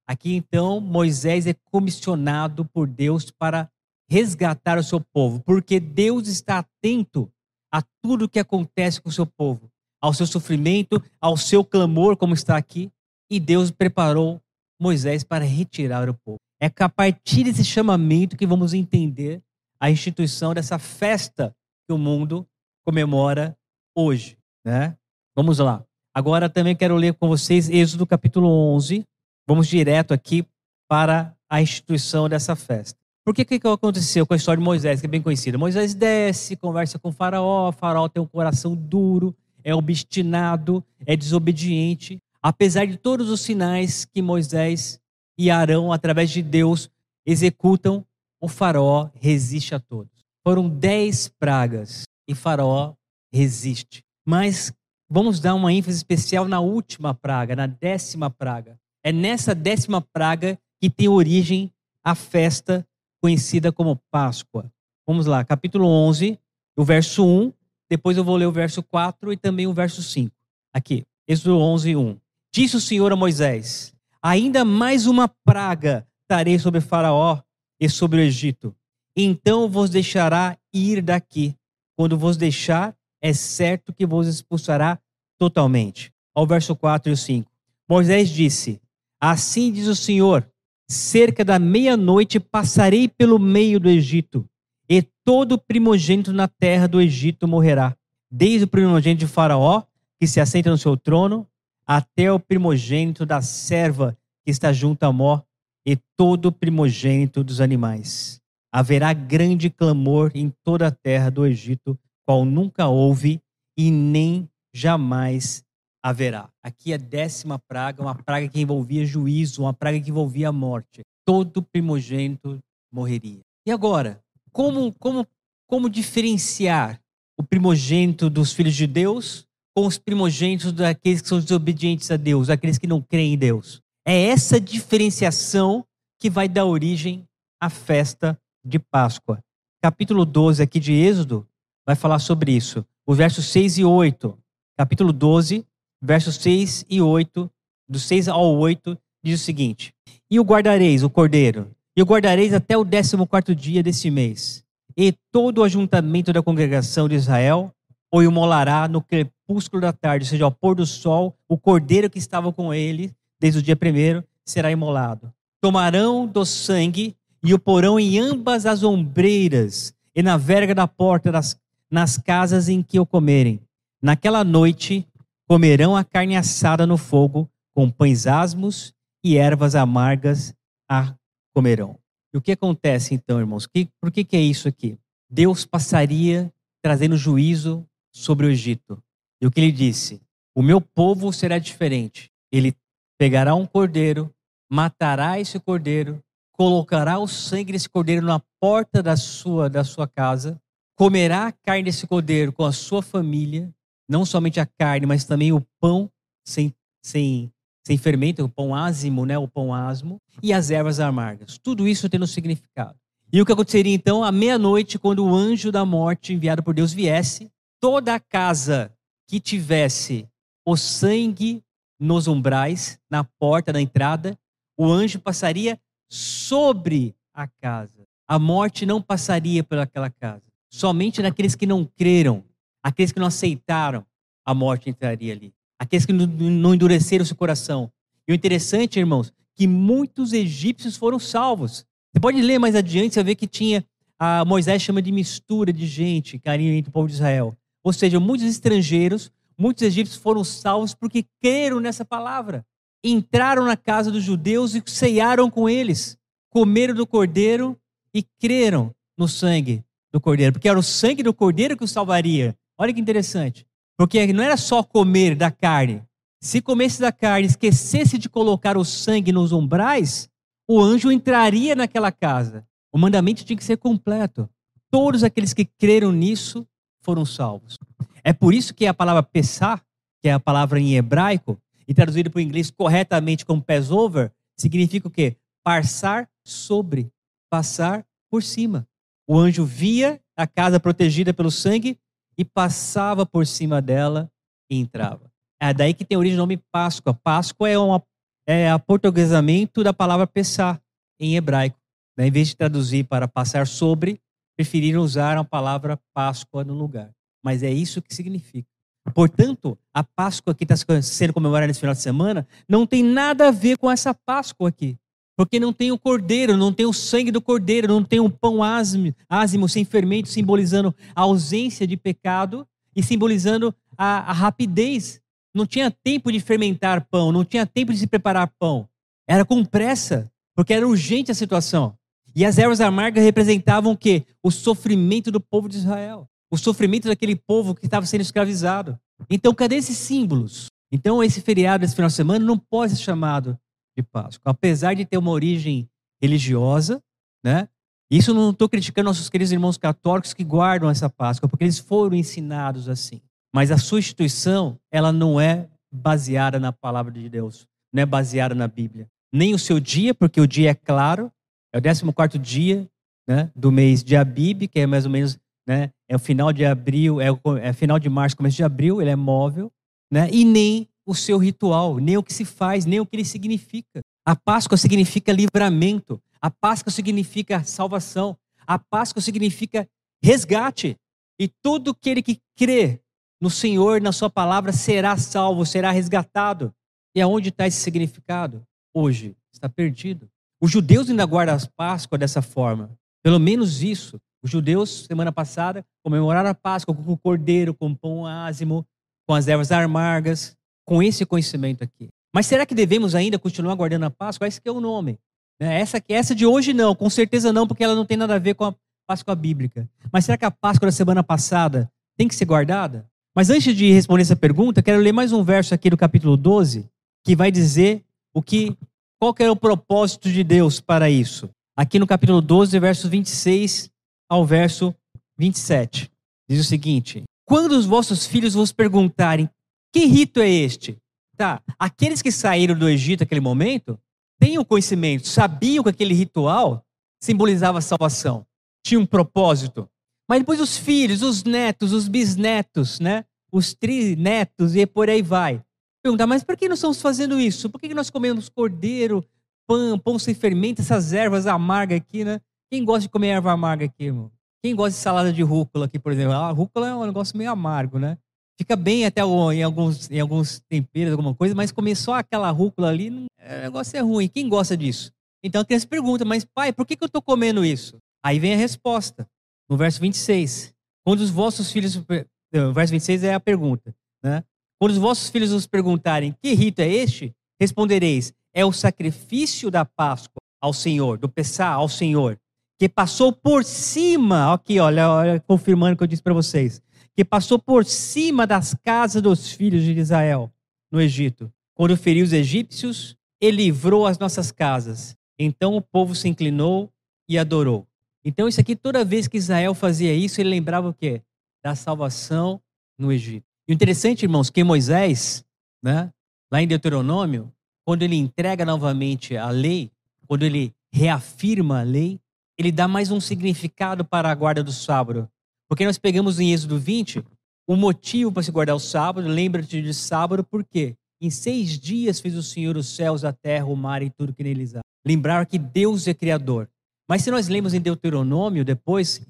Aqui 0.08 0.36
então 0.36 0.80
Moisés 0.80 1.48
é 1.48 1.54
comissionado 1.72 2.66
por 2.66 2.88
Deus 2.88 3.32
para 3.32 3.70
resgatar 4.10 4.78
o 4.78 4.84
seu 4.84 5.00
povo, 5.00 5.40
porque 5.42 5.80
Deus 5.80 6.28
está 6.28 6.60
atento 6.60 7.32
a 7.72 7.84
tudo 8.02 8.30
que 8.30 8.40
acontece 8.40 9.00
com 9.00 9.10
o 9.10 9.12
seu 9.12 9.26
povo, 9.26 9.69
ao 10.02 10.14
seu 10.14 10.26
sofrimento, 10.26 11.02
ao 11.20 11.36
seu 11.38 11.64
clamor, 11.64 12.16
como 12.16 12.34
está 12.34 12.58
aqui, 12.58 12.92
e 13.30 13.40
Deus 13.40 13.72
preparou 13.72 14.42
Moisés 14.80 15.24
para 15.24 15.46
retirar 15.46 16.10
o 16.10 16.14
povo. 16.14 16.40
É 16.62 16.72
a 16.80 16.90
partir 16.90 17.44
desse 17.44 17.64
chamamento 17.64 18.36
que 18.36 18.48
vamos 18.48 18.74
entender 18.74 19.42
a 19.80 19.90
instituição 19.90 20.54
dessa 20.54 20.78
festa 20.78 21.56
que 21.88 21.94
o 21.94 21.98
mundo 21.98 22.46
comemora 22.86 23.58
hoje, 23.96 24.38
né? 24.66 24.98
Vamos 25.36 25.60
lá. 25.60 25.84
Agora 26.14 26.50
também 26.50 26.76
quero 26.76 26.96
ler 26.96 27.14
com 27.14 27.28
vocês 27.28 27.70
Êxodo 27.70 28.06
capítulo 28.06 28.50
11. 28.76 29.06
Vamos 29.48 29.68
direto 29.68 30.14
aqui 30.14 30.46
para 30.88 31.34
a 31.50 31.62
instituição 31.62 32.28
dessa 32.28 32.56
festa. 32.56 33.00
Por 33.24 33.34
que 33.34 33.46
que 33.46 33.68
aconteceu 33.68 34.26
com 34.26 34.34
a 34.34 34.38
história 34.38 34.60
de 34.60 34.64
Moisés, 34.64 35.00
que 35.00 35.06
é 35.06 35.10
bem 35.10 35.22
conhecida? 35.22 35.58
Moisés 35.58 35.94
desce, 35.94 36.56
conversa 36.56 36.98
com 36.98 37.10
o 37.10 37.12
faraó, 37.12 37.70
o 37.70 37.72
faraó 37.72 38.10
tem 38.10 38.22
um 38.22 38.26
coração 38.26 38.76
duro, 38.76 39.36
é 39.64 39.74
obstinado, 39.74 40.84
é 41.06 41.16
desobediente. 41.16 42.20
Apesar 42.42 42.86
de 42.86 42.98
todos 42.98 43.30
os 43.30 43.42
sinais 43.42 44.06
que 44.06 44.22
Moisés 44.22 45.00
e 45.38 45.50
Arão, 45.50 45.92
através 45.92 46.30
de 46.30 46.42
Deus, 46.42 46.90
executam, 47.26 48.06
o 48.42 48.48
faraó 48.48 49.10
resiste 49.14 49.76
a 49.76 49.80
todos. 49.80 50.26
Foram 50.44 50.70
dez 50.70 51.28
pragas 51.28 52.04
e 52.28 52.34
faraó 52.34 52.94
resiste. 53.32 54.04
Mas 54.26 54.74
vamos 55.10 55.40
dar 55.40 55.56
uma 55.56 55.74
ênfase 55.74 55.98
especial 55.98 56.48
na 56.48 56.60
última 56.60 57.14
praga, 57.14 57.56
na 57.56 57.68
décima 57.68 58.30
praga. 58.30 58.80
É 59.04 59.12
nessa 59.12 59.54
décima 59.54 60.02
praga 60.02 60.58
que 60.82 60.90
tem 60.90 61.08
origem 61.08 61.72
a 62.04 62.16
festa 62.16 62.86
conhecida 63.22 63.72
como 63.72 64.00
Páscoa. 64.12 64.72
Vamos 65.06 65.26
lá, 65.26 65.44
capítulo 65.44 65.88
11, 65.88 66.40
o 66.78 66.84
verso 66.84 67.26
1. 67.26 67.54
Depois 67.90 68.18
eu 68.18 68.24
vou 68.24 68.36
ler 68.36 68.46
o 68.46 68.52
verso 68.52 68.84
4 68.84 69.34
e 69.34 69.38
também 69.38 69.66
o 69.66 69.74
verso 69.74 70.04
5. 70.04 70.32
Aqui, 70.74 71.06
Êxodo 71.28 71.58
11, 71.58 71.96
1. 71.96 72.18
Disse 72.54 72.78
o 72.78 72.82
Senhor 72.82 73.12
a 73.12 73.16
Moisés: 73.16 73.94
Ainda 74.22 74.64
mais 74.64 75.08
uma 75.08 75.28
praga 75.46 76.08
darei 76.30 76.60
sobre 76.60 76.82
Faraó 76.82 77.42
e 77.80 77.90
sobre 77.90 78.20
o 78.20 78.24
Egito. 78.24 78.76
Então 79.16 79.70
vos 79.70 79.90
deixará 79.90 80.58
ir 80.74 81.02
daqui. 81.02 81.56
Quando 81.96 82.18
vos 82.18 82.38
deixar, 82.38 82.96
é 83.22 83.34
certo 83.34 83.94
que 83.94 84.06
vos 84.06 84.28
expulsará 84.28 85.00
totalmente. 85.38 86.12
Ao 86.34 86.48
verso 86.48 86.76
4 86.76 87.12
e 87.12 87.18
5. 87.18 87.52
Moisés 87.90 88.30
disse: 88.30 88.80
Assim 89.20 89.72
diz 89.72 89.88
o 89.88 89.96
Senhor: 89.96 90.50
cerca 90.90 91.46
da 91.46 91.60
meia-noite 91.60 92.40
passarei 92.40 93.08
pelo 93.08 93.38
meio 93.38 93.80
do 93.80 93.90
Egito, 93.90 94.49
e 94.90 95.04
todo 95.24 95.60
primogênito 95.60 96.34
na 96.34 96.48
terra 96.48 96.88
do 96.88 97.00
Egito 97.00 97.48
morrerá, 97.48 97.96
desde 98.32 98.64
o 98.64 98.68
primogênito 98.68 99.26
de 99.26 99.32
Faraó, 99.32 99.84
que 100.20 100.26
se 100.26 100.40
assenta 100.40 100.70
no 100.70 100.78
seu 100.78 100.98
trono, 100.98 101.48
até 101.86 102.32
o 102.32 102.40
primogênito 102.40 103.26
da 103.26 103.42
serva 103.42 104.18
que 104.44 104.52
está 104.52 104.74
junto 104.74 105.04
a 105.04 105.14
Mó, 105.14 105.42
e 105.86 105.98
todo 106.18 106.52
primogênito 106.52 107.44
dos 107.44 107.62
animais. 107.62 108.42
Haverá 108.72 109.14
grande 109.14 109.70
clamor 109.70 110.32
em 110.36 110.54
toda 110.64 110.88
a 110.88 110.92
terra 110.92 111.30
do 111.30 111.46
Egito, 111.46 111.98
qual 112.26 112.46
nunca 112.46 112.88
houve 112.88 113.42
e 113.78 113.90
nem 113.90 114.48
jamais 114.74 115.64
haverá. 116.04 116.50
Aqui 116.64 116.94
a 116.94 116.98
décima 116.98 117.58
praga, 117.60 118.02
uma 118.02 118.16
praga 118.16 118.48
que 118.48 118.62
envolvia 118.62 119.06
juízo, 119.06 119.64
uma 119.64 119.74
praga 119.74 120.00
que 120.00 120.10
envolvia 120.10 120.50
a 120.50 120.52
morte. 120.52 121.02
Todo 121.26 121.64
primogênito 121.64 122.60
morreria. 122.92 123.40
E 123.66 123.72
agora, 123.72 124.22
como, 124.52 124.94
como, 124.94 125.28
como 125.68 125.90
diferenciar 125.90 127.00
o 127.38 127.44
primogênito 127.44 128.30
dos 128.30 128.54
filhos 128.54 128.76
de 128.76 128.86
Deus 128.88 129.46
com 129.76 129.86
os 129.86 129.98
primogênitos 129.98 130.72
daqueles 130.72 131.22
que 131.22 131.28
são 131.28 131.40
desobedientes 131.40 132.10
a 132.12 132.18
Deus, 132.18 132.50
aqueles 132.50 132.78
que 132.78 132.88
não 132.88 133.02
creem 133.02 133.34
em 133.34 133.38
Deus? 133.38 133.82
É 134.06 134.26
essa 134.28 134.60
diferenciação 134.60 135.86
que 136.20 136.30
vai 136.30 136.48
dar 136.48 136.66
origem 136.66 137.26
à 137.62 137.70
festa 137.70 138.38
de 138.66 138.80
Páscoa. 138.80 139.40
Capítulo 139.82 140.26
12 140.26 140.62
aqui 140.62 140.80
de 140.80 140.94
Êxodo 140.94 141.48
vai 141.86 141.96
falar 141.96 142.20
sobre 142.20 142.52
isso. 142.52 142.86
O 143.06 143.14
versos 143.14 143.46
6 143.46 143.80
e 143.80 143.86
8. 143.86 144.38
Capítulo 144.78 145.12
12, 145.12 145.66
versos 146.02 146.36
6 146.36 146.86
e 146.90 147.02
8, 147.02 147.52
do 147.88 148.00
6 148.00 148.28
ao 148.28 148.56
8, 148.58 148.98
diz 149.24 149.42
o 149.42 149.44
seguinte: 149.44 149.94
E 150.30 150.40
o 150.40 150.44
guardareis, 150.44 151.04
o 151.04 151.10
cordeiro, 151.10 151.70
e 152.00 152.02
o 152.02 152.06
guardareis 152.06 152.54
até 152.54 152.78
o 152.78 152.86
décimo 152.86 153.28
quarto 153.28 153.54
dia 153.54 153.84
desse 153.84 154.10
mês. 154.10 154.64
E 154.96 155.14
todo 155.34 155.58
o 155.58 155.64
ajuntamento 155.66 156.32
da 156.32 156.42
congregação 156.42 157.10
de 157.10 157.16
Israel 157.16 157.74
o 158.10 158.24
imolará 158.24 158.88
no 158.88 159.02
crepúsculo 159.02 159.82
da 159.82 159.92
tarde, 159.92 160.24
ou 160.24 160.30
seja, 160.30 160.46
ao 160.46 160.52
pôr 160.52 160.76
do 160.76 160.86
sol, 160.86 161.36
o 161.46 161.58
cordeiro 161.58 162.10
que 162.10 162.18
estava 162.18 162.54
com 162.54 162.74
ele, 162.74 163.12
desde 163.38 163.60
o 163.60 163.62
dia 163.62 163.76
primeiro, 163.76 164.24
será 164.46 164.72
imolado. 164.72 165.30
Tomarão 165.60 166.26
do 166.26 166.46
sangue 166.46 167.18
e 167.44 167.54
o 167.54 167.60
porão 167.60 168.00
em 168.00 168.18
ambas 168.18 168.66
as 168.66 168.82
ombreiras 168.82 169.94
e 170.16 170.24
na 170.24 170.38
verga 170.38 170.74
da 170.74 170.88
porta 170.88 171.34
das 171.34 171.60
nas 171.92 172.18
casas 172.18 172.70
em 172.70 172.82
que 172.82 172.98
o 172.98 173.06
comerem. 173.06 173.60
Naquela 174.02 174.46
noite 174.46 175.06
comerão 175.46 175.98
a 175.98 176.06
carne 176.06 176.38
assada 176.38 176.88
no 176.88 176.96
fogo, 176.96 177.50
com 177.76 177.90
pães 177.90 178.26
asmos 178.26 178.94
e 179.22 179.36
ervas 179.36 179.76
amargas 179.76 180.54
a 180.88 181.14
comerão. 181.60 182.00
E 182.34 182.38
o 182.38 182.42
que 182.42 182.54
acontece 182.54 183.14
então, 183.14 183.38
irmãos? 183.38 183.68
Que, 183.68 183.90
por 184.00 184.10
que, 184.10 184.24
que 184.24 184.38
é 184.38 184.42
isso 184.42 184.68
aqui? 184.68 184.98
Deus 185.30 185.66
passaria 185.66 186.52
trazendo 186.82 187.18
juízo 187.18 187.86
sobre 188.14 188.46
o 188.48 188.50
Egito. 188.50 189.02
E 189.42 189.46
o 189.46 189.52
que 189.52 189.60
ele 189.60 189.72
disse? 189.72 190.22
O 190.56 190.62
meu 190.62 190.80
povo 190.80 191.34
será 191.34 191.60
diferente. 191.60 192.32
Ele 192.50 192.74
pegará 193.18 193.56
um 193.56 193.66
cordeiro, 193.66 194.34
matará 194.72 195.38
esse 195.38 195.60
cordeiro, 195.60 196.24
colocará 196.54 197.20
o 197.20 197.28
sangue 197.28 197.74
desse 197.74 197.90
cordeiro 197.90 198.26
na 198.26 198.42
porta 198.60 199.04
da 199.04 199.18
sua, 199.18 199.70
da 199.70 199.84
sua 199.84 200.08
casa 200.08 200.60
comerá 200.96 201.48
a 201.48 201.52
carne 201.54 201.84
desse 201.84 202.06
cordeiro 202.06 202.52
com 202.52 202.66
a 202.66 202.74
sua 202.74 203.02
família, 203.02 203.74
não 204.10 204.26
somente 204.26 204.60
a 204.60 204.66
carne, 204.66 205.06
mas 205.06 205.24
também 205.24 205.54
o 205.54 205.66
pão 205.80 206.12
sem, 206.46 206.76
sem, 207.02 207.50
sem 207.90 207.98
fermento, 207.98 208.46
o 208.46 208.50
pão 208.50 208.76
ázimo, 208.76 209.26
né, 209.26 209.36
o 209.36 209.48
pão 209.48 209.74
asmo, 209.74 210.22
e 210.44 210.54
as 210.54 210.70
ervas 210.70 211.00
amargas. 211.00 211.58
Tudo 211.58 211.88
isso 211.88 212.08
tem 212.08 212.22
um 212.22 212.28
significado. 212.28 212.96
E 213.34 213.42
o 213.42 213.46
que 213.46 213.52
aconteceria 213.52 213.96
então 213.96 214.24
à 214.24 214.32
meia-noite, 214.32 215.00
quando 215.00 215.26
o 215.26 215.34
anjo 215.34 215.72
da 215.72 215.84
morte 215.84 216.32
enviado 216.32 216.62
por 216.62 216.76
Deus 216.76 216.94
viesse, 216.94 217.50
toda 217.82 218.14
a 218.14 218.20
casa 218.20 218.94
que 219.28 219.40
tivesse 219.40 220.28
o 220.64 220.78
sangue 220.78 221.64
nos 222.00 222.28
umbrais, 222.28 223.00
na 223.10 223.24
porta 223.24 223.74
da 223.74 223.82
entrada, 223.82 224.38
o 224.78 224.86
anjo 224.86 225.20
passaria 225.20 225.80
sobre 226.08 227.16
a 227.34 227.48
casa. 227.48 228.06
A 228.28 228.38
morte 228.38 228.86
não 228.86 229.02
passaria 229.02 229.64
pelaquela 229.64 230.12
casa. 230.12 230.44
Somente 230.70 231.24
naqueles 231.24 231.56
que 231.56 231.66
não 231.66 231.84
creram, 231.86 232.44
aqueles 232.84 233.12
que 233.12 233.20
não 233.20 233.28
aceitaram, 233.28 234.06
a 234.46 234.54
morte 234.54 234.92
entraria 234.92 235.34
ali. 235.34 235.52
Aqueles 235.80 236.06
que 236.06 236.14
não 236.14 236.76
endureceram 236.76 237.24
seu 237.24 237.36
coração. 237.36 237.92
E 238.28 238.32
o 238.32 238.36
interessante, 238.36 239.00
irmãos, 239.00 239.34
que 239.56 239.66
muitos 239.66 240.34
egípcios 240.34 240.98
foram 240.98 241.18
salvos. 241.18 241.86
Você 242.12 242.20
pode 242.20 242.42
ler 242.42 242.60
mais 242.60 242.76
adiante, 242.76 243.14
você 243.14 243.24
ver 243.24 243.36
que 243.36 243.48
tinha, 243.48 243.86
a 244.18 244.44
Moisés 244.44 244.82
chama 244.82 245.02
de 245.02 245.12
mistura 245.12 245.72
de 245.72 245.88
gente, 245.88 246.38
carinho 246.38 246.74
entre 246.74 246.90
o 246.90 246.94
povo 246.94 247.08
de 247.08 247.14
Israel. 247.14 247.58
Ou 247.84 247.94
seja, 247.94 248.20
muitos 248.20 248.46
estrangeiros, 248.46 249.32
muitos 249.58 249.82
egípcios 249.84 250.22
foram 250.22 250.44
salvos 250.44 250.94
porque 250.94 251.26
creram 251.42 251.80
nessa 251.80 252.04
palavra. 252.04 252.66
Entraram 253.04 253.64
na 253.64 253.78
casa 253.78 254.12
dos 254.12 254.24
judeus 254.24 254.76
e 254.76 254.84
ceiaram 254.86 255.50
com 255.50 255.70
eles. 255.70 256.18
Comeram 256.50 256.94
do 256.94 257.08
cordeiro 257.08 257.80
e 258.14 258.24
creram 258.40 258.94
no 259.18 259.28
sangue 259.28 259.84
do 260.12 260.20
cordeiro, 260.20 260.54
porque 260.54 260.68
era 260.68 260.80
o 260.80 260.84
sangue 260.84 261.24
do 261.24 261.34
cordeiro 261.34 261.78
que 261.78 261.84
os 261.84 261.92
salvaria. 261.92 262.56
Olha 262.78 262.94
que 262.94 263.00
interessante. 263.00 263.66
Porque 264.00 264.32
não 264.32 264.42
era 264.42 264.56
só 264.56 264.82
comer 264.82 265.36
da 265.36 265.52
carne. 265.52 266.02
Se 266.40 266.62
comesse 266.62 267.02
da 267.02 267.12
carne, 267.12 267.48
esquecesse 267.48 268.18
de 268.18 268.30
colocar 268.30 268.78
o 268.78 268.86
sangue 268.86 269.34
nos 269.34 269.52
umbrais, 269.52 270.30
o 270.66 270.80
anjo 270.80 271.12
entraria 271.12 271.76
naquela 271.76 272.10
casa. 272.10 272.66
O 272.94 272.98
mandamento 272.98 273.44
tinha 273.44 273.58
que 273.58 273.64
ser 273.64 273.76
completo. 273.76 274.50
Todos 274.90 275.22
aqueles 275.22 275.54
que 275.54 275.66
creram 275.66 276.14
nisso 276.14 276.66
foram 277.02 277.26
salvos. 277.26 277.78
É 278.24 278.32
por 278.32 278.54
isso 278.54 278.74
que 278.74 278.88
a 278.88 278.94
palavra 278.94 279.22
pesar, 279.22 279.84
que 280.24 280.30
é 280.30 280.32
a 280.32 280.40
palavra 280.40 280.80
em 280.80 280.96
hebraico, 280.96 281.60
e 281.86 281.94
traduzido 281.94 282.32
para 282.32 282.38
o 282.40 282.42
inglês 282.42 282.72
corretamente 282.72 283.46
como 283.46 283.62
Passover, 283.62 284.32
significa 284.56 285.10
o 285.10 285.12
quê? 285.12 285.36
Passar 285.62 286.30
sobre, 286.42 287.12
passar 287.50 288.06
por 288.32 288.44
cima. 288.44 288.88
O 289.28 289.38
anjo 289.38 289.66
via 289.66 290.22
a 290.38 290.48
casa 290.48 290.80
protegida 290.80 291.34
pelo 291.34 291.52
sangue 291.52 292.00
e 292.40 292.46
passava 292.46 293.26
por 293.26 293.46
cima 293.46 293.82
dela 293.82 294.32
e 294.72 294.80
entrava. 294.80 295.30
É 295.62 295.74
daí 295.74 295.94
que 295.94 296.06
tem 296.06 296.18
origem 296.18 296.38
do 296.38 296.42
nome 296.42 296.56
Páscoa. 296.72 297.14
Páscoa 297.14 297.68
é, 297.68 297.78
uma, 297.78 298.02
é 298.48 298.72
a 298.72 298.80
portuguesamento 298.80 299.84
da 299.84 299.94
palavra 299.94 300.26
pesar 300.26 300.82
em 301.20 301.36
hebraico. 301.36 301.78
Né? 302.18 302.28
Em 302.28 302.32
vez 302.32 302.48
de 302.48 302.56
traduzir 302.56 303.04
para 303.04 303.28
passar 303.28 303.68
sobre, 303.68 304.22
preferiram 304.56 305.02
usar 305.02 305.38
a 305.38 305.44
palavra 305.44 306.00
Páscoa 306.14 306.64
no 306.64 306.74
lugar. 306.74 307.12
Mas 307.44 307.62
é 307.62 307.70
isso 307.70 308.02
que 308.02 308.16
significa. 308.16 308.70
Portanto, 309.14 309.78
a 309.94 310.02
Páscoa 310.02 310.56
que 310.56 310.64
está 310.64 310.76
sendo 311.02 311.34
comemorada 311.34 311.68
nesse 311.68 311.82
final 311.82 311.96
de 311.96 312.02
semana 312.02 312.48
não 312.70 312.88
tem 312.88 313.04
nada 313.04 313.50
a 313.50 313.52
ver 313.52 313.78
com 313.78 313.92
essa 313.92 314.14
Páscoa 314.14 314.70
aqui. 314.70 314.98
Porque 315.40 315.58
não 315.58 315.72
tem 315.72 315.90
o 315.90 315.98
cordeiro, 315.98 316.58
não 316.58 316.74
tem 316.74 316.86
o 316.86 316.92
sangue 316.92 317.32
do 317.32 317.40
cordeiro, 317.40 317.88
não 317.88 318.04
tem 318.04 318.20
o 318.20 318.30
pão 318.30 318.62
ázimo, 318.62 319.16
ázimo 319.30 319.70
sem 319.70 319.86
fermento, 319.86 320.28
simbolizando 320.28 320.94
a 321.16 321.22
ausência 321.22 321.88
de 321.88 321.96
pecado 321.96 322.68
e 322.94 323.02
simbolizando 323.02 323.74
a, 323.98 324.32
a 324.32 324.34
rapidez. 324.34 325.22
Não 325.56 325.66
tinha 325.66 325.90
tempo 325.90 326.30
de 326.30 326.42
fermentar 326.42 327.08
pão, 327.10 327.32
não 327.32 327.46
tinha 327.46 327.66
tempo 327.66 327.94
de 327.94 328.00
se 328.00 328.06
preparar 328.06 328.52
pão. 328.60 328.86
Era 329.26 329.46
com 329.46 329.64
pressa, 329.64 330.30
porque 330.54 330.74
era 330.74 330.86
urgente 330.86 331.32
a 331.32 331.34
situação. 331.34 331.96
E 332.36 332.44
as 332.44 332.58
ervas 332.58 332.82
amargas 332.82 333.24
representavam 333.24 333.94
o 333.94 333.98
quê? 333.98 334.26
O 334.44 334.52
sofrimento 334.52 335.32
do 335.32 335.40
povo 335.40 335.70
de 335.70 335.78
Israel. 335.78 336.28
O 336.52 336.58
sofrimento 336.58 337.08
daquele 337.08 337.38
povo 337.38 337.74
que 337.74 337.86
estava 337.86 338.06
sendo 338.06 338.22
escravizado. 338.22 339.00
Então, 339.30 339.56
cadê 339.56 339.78
esses 339.78 339.98
símbolos? 339.98 340.66
Então, 340.92 341.24
esse 341.24 341.40
feriado, 341.40 341.86
esse 341.86 341.96
final 341.96 342.10
de 342.10 342.16
semana, 342.16 342.44
não 342.44 342.58
pode 342.58 342.98
ser 342.98 343.04
chamado 343.04 343.58
de 344.02 344.04
Páscoa. 344.04 344.52
Apesar 344.52 344.94
de 344.94 345.06
ter 345.06 345.18
uma 345.18 345.32
origem 345.32 345.90
religiosa, 346.22 347.02
né? 347.44 347.68
Isso 348.12 348.34
não 348.34 348.50
estou 348.50 348.68
criticando 348.68 349.08
nossos 349.10 349.30
queridos 349.30 349.52
irmãos 349.52 349.78
católicos 349.78 350.34
que 350.34 350.44
guardam 350.44 350.90
essa 350.90 351.10
Páscoa, 351.10 351.48
porque 351.48 351.64
eles 351.64 351.78
foram 351.78 352.16
ensinados 352.16 352.90
assim. 352.90 353.22
Mas 353.54 353.72
a 353.72 353.78
sua 353.78 354.00
instituição, 354.00 354.80
ela 354.92 355.12
não 355.12 355.40
é 355.40 355.68
baseada 355.92 356.60
na 356.60 356.72
palavra 356.72 357.12
de 357.12 357.30
Deus, 357.30 357.68
não 357.94 358.02
é 358.02 358.06
baseada 358.06 358.56
na 358.56 358.68
Bíblia. 358.68 359.08
Nem 359.34 359.54
o 359.54 359.60
seu 359.60 359.80
dia, 359.80 360.14
porque 360.14 360.42
o 360.42 360.48
dia 360.48 360.72
é 360.72 360.74
claro, 360.74 361.32
é 361.74 361.78
o 361.78 361.82
14 361.82 362.40
dia 362.40 362.88
né, 363.28 363.52
do 363.56 363.72
mês 363.72 364.04
de 364.04 364.16
Abib, 364.16 364.68
que 364.68 364.80
é 364.80 364.88
mais 364.88 365.06
ou 365.06 365.12
menos, 365.12 365.38
né, 365.68 365.92
é 366.08 366.16
o 366.16 366.20
final 366.20 366.52
de 366.52 366.66
abril, 366.66 367.22
é 367.22 367.32
o 367.32 367.40
é 367.62 367.72
final 367.74 368.00
de 368.00 368.10
março, 368.10 368.36
começo 368.36 368.58
de 368.58 368.64
abril, 368.64 369.00
ele 369.00 369.12
é 369.12 369.16
móvel, 369.16 369.72
né, 370.12 370.28
e 370.32 370.44
nem 370.44 370.88
o 371.10 371.16
seu 371.16 371.40
ritual, 371.40 371.98
nem 371.98 372.18
o 372.18 372.24
que 372.24 372.32
se 372.32 372.46
faz, 372.46 372.86
nem 372.86 373.00
o 373.00 373.06
que 373.06 373.16
ele 373.16 373.26
significa. 373.26 374.02
A 374.24 374.36
Páscoa 374.36 374.78
significa 374.78 375.32
livramento, 375.32 376.22
a 376.40 376.52
Páscoa 376.52 376.92
significa 376.92 377.64
salvação, 377.64 378.38
a 378.68 378.78
Páscoa 378.78 379.20
significa 379.20 379.90
resgate. 380.24 380.96
E 381.40 381.48
todo 381.48 381.92
aquele 381.92 382.22
que 382.22 382.38
crê 382.56 383.02
no 383.42 383.50
Senhor, 383.50 384.00
na 384.00 384.12
Sua 384.12 384.30
palavra, 384.30 384.72
será 384.72 385.18
salvo, 385.18 385.66
será 385.66 385.90
resgatado. 385.90 386.72
E 387.16 387.22
aonde 387.22 387.50
está 387.50 387.66
esse 387.66 387.82
significado? 387.82 388.62
Hoje 388.94 389.36
está 389.52 389.68
perdido. 389.68 390.30
Os 390.62 390.70
judeus 390.70 391.10
ainda 391.10 391.26
guardam 391.26 391.56
a 391.56 391.70
Páscoa 391.76 392.20
dessa 392.20 392.44
forma. 392.44 392.92
Pelo 393.24 393.40
menos 393.40 393.82
isso. 393.82 394.22
Os 394.44 394.52
judeus, 394.52 395.06
semana 395.06 395.32
passada, 395.32 395.84
comemoraram 396.04 396.52
a 396.52 396.54
Páscoa 396.54 396.94
com 396.94 397.12
o 397.12 397.18
cordeiro, 397.18 397.74
com 397.74 397.88
o 397.88 397.98
pão 397.98 398.28
ázimo, 398.28 398.86
com 399.26 399.34
as 399.34 399.48
ervas 399.48 399.72
amargas 399.72 400.56
com 400.90 401.04
esse 401.04 401.24
conhecimento 401.24 401.84
aqui. 401.84 402.10
Mas 402.34 402.48
será 402.48 402.66
que 402.66 402.74
devemos 402.74 403.14
ainda 403.14 403.38
continuar 403.38 403.76
guardando 403.76 404.06
a 404.06 404.10
Páscoa? 404.10 404.48
Esse 404.48 404.60
é 404.66 404.72
o 404.72 404.82
nome. 404.82 405.20
Né? 405.62 405.80
Essa, 405.80 406.04
essa 406.10 406.34
de 406.34 406.48
hoje 406.48 406.74
não, 406.74 406.96
com 406.96 407.08
certeza 407.12 407.54
não, 407.54 407.68
porque 407.68 407.84
ela 407.84 407.94
não 407.94 408.08
tem 408.08 408.18
nada 408.18 408.34
a 408.34 408.40
ver 408.40 408.56
com 408.56 408.66
a 408.66 408.74
Páscoa 409.08 409.36
bíblica. 409.36 409.88
Mas 410.12 410.26
será 410.26 410.36
que 410.36 410.46
a 410.46 410.50
Páscoa 410.50 410.88
da 410.88 410.92
semana 410.92 411.22
passada 411.22 411.92
tem 412.18 412.28
que 412.28 412.34
ser 412.34 412.46
guardada? 412.46 413.06
Mas 413.36 413.52
antes 413.52 413.76
de 413.76 413.92
responder 413.92 414.24
essa 414.24 414.36
pergunta, 414.36 414.82
quero 414.82 415.00
ler 415.00 415.12
mais 415.12 415.32
um 415.32 415.44
verso 415.44 415.76
aqui 415.76 415.92
do 415.92 415.98
capítulo 415.98 416.36
12, 416.36 416.90
que 417.24 417.36
vai 417.36 417.52
dizer 417.52 418.04
o 418.34 418.42
que, 418.42 418.76
qual 419.20 419.32
que 419.32 419.44
era 419.44 419.52
o 419.52 419.56
propósito 419.56 420.32
de 420.32 420.44
Deus 420.44 420.82
para 420.82 421.08
isso. 421.08 421.52
Aqui 421.78 422.00
no 422.00 422.08
capítulo 422.08 422.42
12, 422.42 422.80
versos 422.80 423.08
26 423.08 423.92
ao 424.28 424.44
verso 424.44 424.92
27. 425.38 426.10
Diz 426.50 426.60
o 426.60 426.64
seguinte: 426.68 427.26
Quando 427.46 427.74
os 427.74 427.86
vossos 427.86 428.26
filhos 428.26 428.56
vos 428.56 428.72
perguntarem 428.72 429.48
que 429.92 430.06
rito 430.06 430.40
é 430.40 430.50
este? 430.50 430.98
Tá, 431.36 431.62
aqueles 431.78 432.22
que 432.22 432.32
saíram 432.32 432.78
do 432.78 432.90
Egito 432.90 433.22
naquele 433.22 433.42
momento 433.42 433.98
têm 434.40 434.58
o 434.58 434.66
conhecimento, 434.66 435.28
sabiam 435.28 435.84
que 435.84 435.90
aquele 435.90 436.14
ritual 436.14 436.86
simbolizava 437.22 437.82
salvação, 437.82 438.46
tinha 438.84 439.00
um 439.00 439.06
propósito. 439.06 439.90
Mas 440.28 440.40
depois 440.40 440.60
os 440.60 440.78
filhos, 440.78 441.22
os 441.22 441.44
netos, 441.44 441.92
os 441.92 442.08
bisnetos, 442.08 443.00
né? 443.00 443.26
Os 443.52 443.74
trinetos 443.74 444.76
e 444.76 444.86
por 444.86 445.10
aí 445.10 445.22
vai. 445.22 445.64
Perguntar, 446.04 446.28
mas 446.28 446.44
por 446.44 446.56
que 446.56 446.70
nós 446.70 446.78
estamos 446.78 447.02
fazendo 447.02 447.40
isso? 447.40 447.70
Por 447.70 447.82
que 447.82 447.94
nós 447.94 448.10
comemos 448.10 448.48
cordeiro, 448.48 449.26
pão, 449.68 449.98
pão 449.98 450.20
sem 450.20 450.34
fermento, 450.34 450.82
essas 450.82 451.14
ervas 451.14 451.48
amargas 451.48 451.98
aqui, 451.98 452.24
né? 452.24 452.40
Quem 452.72 452.86
gosta 452.86 453.02
de 453.02 453.10
comer 453.10 453.30
erva 453.30 453.52
amarga 453.52 453.86
aqui, 453.86 454.06
irmão? 454.06 454.32
Quem 454.64 454.76
gosta 454.76 454.92
de 454.92 454.98
salada 454.98 455.34
de 455.34 455.42
rúcula 455.42 455.86
aqui, 455.86 455.98
por 455.98 456.12
exemplo? 456.12 456.34
A 456.34 456.52
rúcula 456.52 456.88
é 456.88 456.96
um 456.96 457.06
negócio 457.06 457.38
meio 457.38 457.52
amargo, 457.52 457.98
né? 457.98 458.18
Fica 458.60 458.76
bem 458.76 459.06
até 459.06 459.22
em 459.22 459.64
alguns, 459.64 460.12
em 460.12 460.20
alguns 460.20 460.60
temperos, 460.68 461.14
alguma 461.14 461.34
coisa, 461.34 461.56
mas 461.56 461.72
comer 461.72 461.96
só 461.96 462.16
aquela 462.16 462.52
rúcula 462.52 462.90
ali, 462.90 463.10
o 463.10 463.62
negócio 463.62 463.96
é 463.96 464.02
ruim. 464.02 464.28
Quem 464.28 464.50
gosta 464.50 464.76
disso? 464.76 465.14
Então 465.42 465.62
a 465.62 465.66
criança 465.66 465.88
pergunta, 465.88 466.26
mas 466.26 466.44
pai, 466.44 466.74
por 466.74 466.86
que, 466.86 466.98
que 466.98 467.04
eu 467.04 467.08
estou 467.08 467.22
comendo 467.22 467.64
isso? 467.64 467.98
Aí 468.22 468.38
vem 468.38 468.54
a 468.54 468.58
resposta, 468.58 469.26
no 469.70 469.78
verso 469.78 470.02
26. 470.02 470.74
Quando 471.06 471.22
os 471.22 471.30
vossos 471.30 471.72
filhos. 471.72 471.96
O 471.96 472.74
verso 472.74 472.92
26 472.92 473.24
é 473.24 473.34
a 473.34 473.40
pergunta. 473.40 473.96
Né? 474.22 474.44
Quando 474.78 474.92
os 474.92 474.98
vossos 474.98 475.30
filhos 475.30 475.52
nos 475.52 475.66
perguntarem 475.66 476.36
que 476.42 476.54
rito 476.54 476.82
é 476.82 476.90
este, 476.90 477.34
respondereis: 477.58 478.34
é 478.54 478.66
o 478.66 478.74
sacrifício 478.74 479.72
da 479.72 479.86
Páscoa 479.86 480.42
ao 480.62 480.74
Senhor, 480.74 481.18
do 481.18 481.30
Pessá 481.30 481.70
ao 481.70 481.88
Senhor, 481.88 482.38
que 482.78 482.90
passou 482.90 483.32
por 483.32 483.64
cima, 483.64 484.54
aqui, 484.54 484.82
olha, 484.82 485.10
olha 485.10 485.40
confirmando 485.40 485.94
o 485.94 485.98
que 485.98 486.04
eu 486.04 486.08
disse 486.08 486.22
para 486.22 486.34
vocês, 486.34 486.82
que 487.20 487.26
passou 487.26 487.60
por 487.60 487.84
cima 487.84 488.48
das 488.48 488.74
casas 488.74 489.22
dos 489.22 489.52
filhos 489.52 489.84
de 489.84 489.92
Israel 489.92 490.50
no 490.90 491.02
Egito. 491.02 491.52
Quando 491.76 491.98
feriu 491.98 492.24
os 492.24 492.32
egípcios, 492.32 493.14
ele 493.42 493.66
livrou 493.66 494.06
as 494.06 494.18
nossas 494.18 494.54
casas. 494.54 495.18
Então 495.38 495.76
o 495.76 495.82
povo 495.82 496.16
se 496.16 496.30
inclinou 496.30 496.90
e 497.28 497.38
adorou. 497.38 497.86
Então, 498.24 498.48
isso 498.48 498.62
aqui, 498.62 498.74
toda 498.74 499.04
vez 499.04 499.28
que 499.28 499.36
Israel 499.36 499.74
fazia 499.74 500.14
isso, 500.14 500.40
ele 500.40 500.50
lembrava 500.50 500.88
o 500.88 500.94
quê? 500.94 501.22
Da 501.62 501.76
salvação 501.76 502.62
no 502.98 503.12
Egito. 503.12 503.46
E 503.68 503.74
interessante, 503.74 504.24
irmãos, 504.24 504.50
que 504.50 504.64
Moisés, 504.64 505.44
né, 505.84 506.14
lá 506.50 506.62
em 506.62 506.68
Deuteronômio, 506.68 507.52
quando 507.86 508.04
ele 508.04 508.16
entrega 508.16 508.64
novamente 508.64 509.36
a 509.36 509.50
lei, 509.50 509.92
quando 510.26 510.44
ele 510.44 510.74
reafirma 510.90 511.82
a 511.82 511.84
lei, 511.84 512.18
ele 512.58 512.72
dá 512.72 512.88
mais 512.88 513.12
um 513.12 513.20
significado 513.20 514.06
para 514.06 514.32
a 514.32 514.36
guarda 514.36 514.64
do 514.64 514.72
sábado. 514.72 515.30
Porque 515.70 515.86
nós 515.86 516.00
pegamos 516.00 516.40
em 516.40 516.52
Êxodo 516.52 516.80
20 516.80 517.24
o 517.68 517.76
motivo 517.76 518.32
para 518.32 518.42
se 518.42 518.52
guardar 518.52 518.76
o 518.76 518.80
sábado, 518.80 519.28
lembra-te 519.28 519.80
de 519.80 519.94
sábado, 519.94 520.44
por 520.44 520.66
quê? 520.66 520.96
Em 521.22 521.30
seis 521.30 521.80
dias 521.80 522.20
fez 522.20 522.36
o 522.36 522.42
Senhor 522.42 522.76
os 522.76 522.96
céus, 522.96 523.24
a 523.24 523.32
terra, 523.32 523.66
o 523.66 523.76
mar 523.76 524.02
e 524.02 524.10
tudo 524.10 524.34
que 524.34 524.44
neles 524.44 524.76
há. 524.76 524.80
Lembrar 525.06 525.46
que 525.46 525.60
Deus 525.60 526.08
é 526.08 526.14
Criador. 526.16 526.68
Mas 527.08 527.22
se 527.22 527.30
nós 527.30 527.48
lemos 527.48 527.76
em 527.76 527.82
Deuteronômio, 527.82 528.66
depois, 528.66 529.22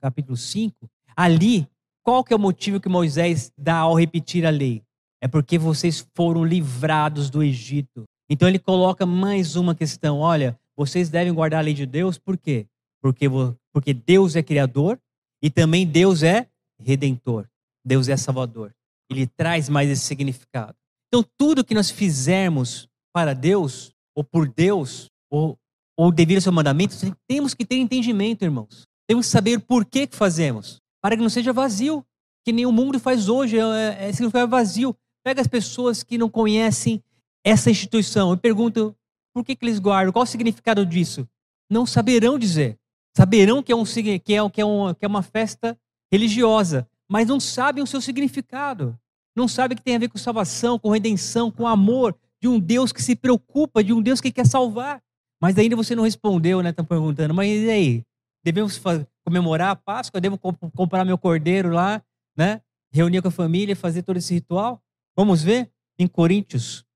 capítulo 0.00 0.36
5, 0.36 0.74
ali, 1.16 1.66
qual 2.04 2.22
que 2.22 2.32
é 2.32 2.36
o 2.36 2.40
motivo 2.40 2.80
que 2.80 2.88
Moisés 2.88 3.52
dá 3.58 3.78
ao 3.78 3.94
repetir 3.94 4.46
a 4.46 4.50
lei? 4.50 4.82
É 5.20 5.26
porque 5.26 5.58
vocês 5.58 6.06
foram 6.14 6.44
livrados 6.44 7.28
do 7.28 7.42
Egito. 7.42 8.04
Então 8.28 8.48
ele 8.48 8.58
coloca 8.60 9.04
mais 9.04 9.56
uma 9.56 9.74
questão. 9.74 10.20
Olha, 10.20 10.56
vocês 10.76 11.08
devem 11.08 11.34
guardar 11.34 11.58
a 11.58 11.64
lei 11.64 11.74
de 11.74 11.86
Deus, 11.86 12.16
por 12.16 12.38
quê? 12.38 12.66
Porque, 13.02 13.26
porque 13.72 13.92
Deus 13.92 14.36
é 14.36 14.42
Criador 14.42 14.96
e 15.42 15.50
também 15.50 15.86
Deus 15.86 16.22
é 16.22 16.46
Redentor. 16.78 17.46
Deus 17.84 18.08
é 18.08 18.16
Salvador. 18.16 18.74
Ele 19.10 19.26
traz 19.26 19.68
mais 19.68 19.88
esse 19.90 20.02
significado. 20.02 20.74
Então, 21.08 21.24
tudo 21.36 21.64
que 21.64 21.74
nós 21.74 21.90
fizermos 21.90 22.88
para 23.12 23.34
Deus, 23.34 23.92
ou 24.14 24.22
por 24.22 24.48
Deus, 24.48 25.10
ou, 25.30 25.58
ou 25.96 26.12
devido 26.12 26.38
ao 26.38 26.42
seu 26.42 26.52
mandamento, 26.52 26.94
temos 27.26 27.54
que 27.54 27.64
ter 27.64 27.76
entendimento, 27.76 28.44
irmãos. 28.44 28.86
Temos 29.08 29.26
que 29.26 29.32
saber 29.32 29.58
por 29.60 29.84
que, 29.84 30.06
que 30.06 30.16
fazemos, 30.16 30.78
para 31.02 31.16
que 31.16 31.22
não 31.22 31.28
seja 31.28 31.52
vazio, 31.52 32.04
que 32.44 32.52
nem 32.52 32.64
o 32.64 32.72
mundo 32.72 33.00
faz 33.00 33.28
hoje, 33.28 33.58
é, 33.58 34.08
é 34.08 34.12
significar 34.12 34.46
vazio. 34.46 34.96
Pega 35.24 35.40
as 35.40 35.48
pessoas 35.48 36.02
que 36.02 36.16
não 36.16 36.30
conhecem 36.30 37.02
essa 37.44 37.70
instituição 37.70 38.32
e 38.32 38.36
perguntam 38.36 38.94
por 39.34 39.44
que, 39.44 39.56
que 39.56 39.64
eles 39.64 39.78
guardam, 39.78 40.12
qual 40.12 40.22
o 40.22 40.26
significado 40.26 40.84
disso? 40.86 41.28
Não 41.70 41.86
saberão 41.86 42.38
dizer. 42.38 42.78
Saberão 43.20 43.62
que 43.62 43.70
é, 43.70 43.76
um, 43.76 43.84
que, 43.84 44.10
é, 44.12 44.18
que, 44.18 44.34
é 44.62 44.64
um, 44.64 44.94
que 44.94 45.04
é 45.04 45.06
uma 45.06 45.20
festa 45.20 45.78
religiosa, 46.10 46.88
mas 47.06 47.28
não 47.28 47.38
sabem 47.38 47.84
o 47.84 47.86
seu 47.86 48.00
significado. 48.00 48.98
Não 49.36 49.46
sabem 49.46 49.76
que 49.76 49.82
tem 49.82 49.94
a 49.94 49.98
ver 49.98 50.08
com 50.08 50.16
salvação, 50.16 50.78
com 50.78 50.88
redenção, 50.88 51.50
com 51.50 51.66
amor 51.66 52.16
de 52.40 52.48
um 52.48 52.58
Deus 52.58 52.92
que 52.92 53.02
se 53.02 53.14
preocupa, 53.14 53.84
de 53.84 53.92
um 53.92 54.00
Deus 54.00 54.22
que 54.22 54.32
quer 54.32 54.46
salvar. 54.46 55.02
Mas 55.38 55.58
ainda 55.58 55.76
você 55.76 55.94
não 55.94 56.02
respondeu, 56.02 56.62
né? 56.62 56.70
Estão 56.70 56.82
perguntando, 56.82 57.34
mas 57.34 57.46
e 57.46 57.68
aí? 57.68 58.02
Devemos 58.42 58.80
comemorar 59.22 59.72
a 59.72 59.76
Páscoa? 59.76 60.18
Devo 60.18 60.38
comp 60.38 60.56
comprar 60.74 61.04
meu 61.04 61.18
cordeiro 61.18 61.68
lá, 61.68 62.02
né? 62.34 62.62
Reunir 62.90 63.20
com 63.20 63.28
a 63.28 63.30
família, 63.30 63.76
fazer 63.76 64.02
todo 64.02 64.16
esse 64.16 64.32
ritual? 64.32 64.82
Vamos 65.14 65.42
ver 65.42 65.70
em 65.98 66.06
Coríntios, 66.06 66.86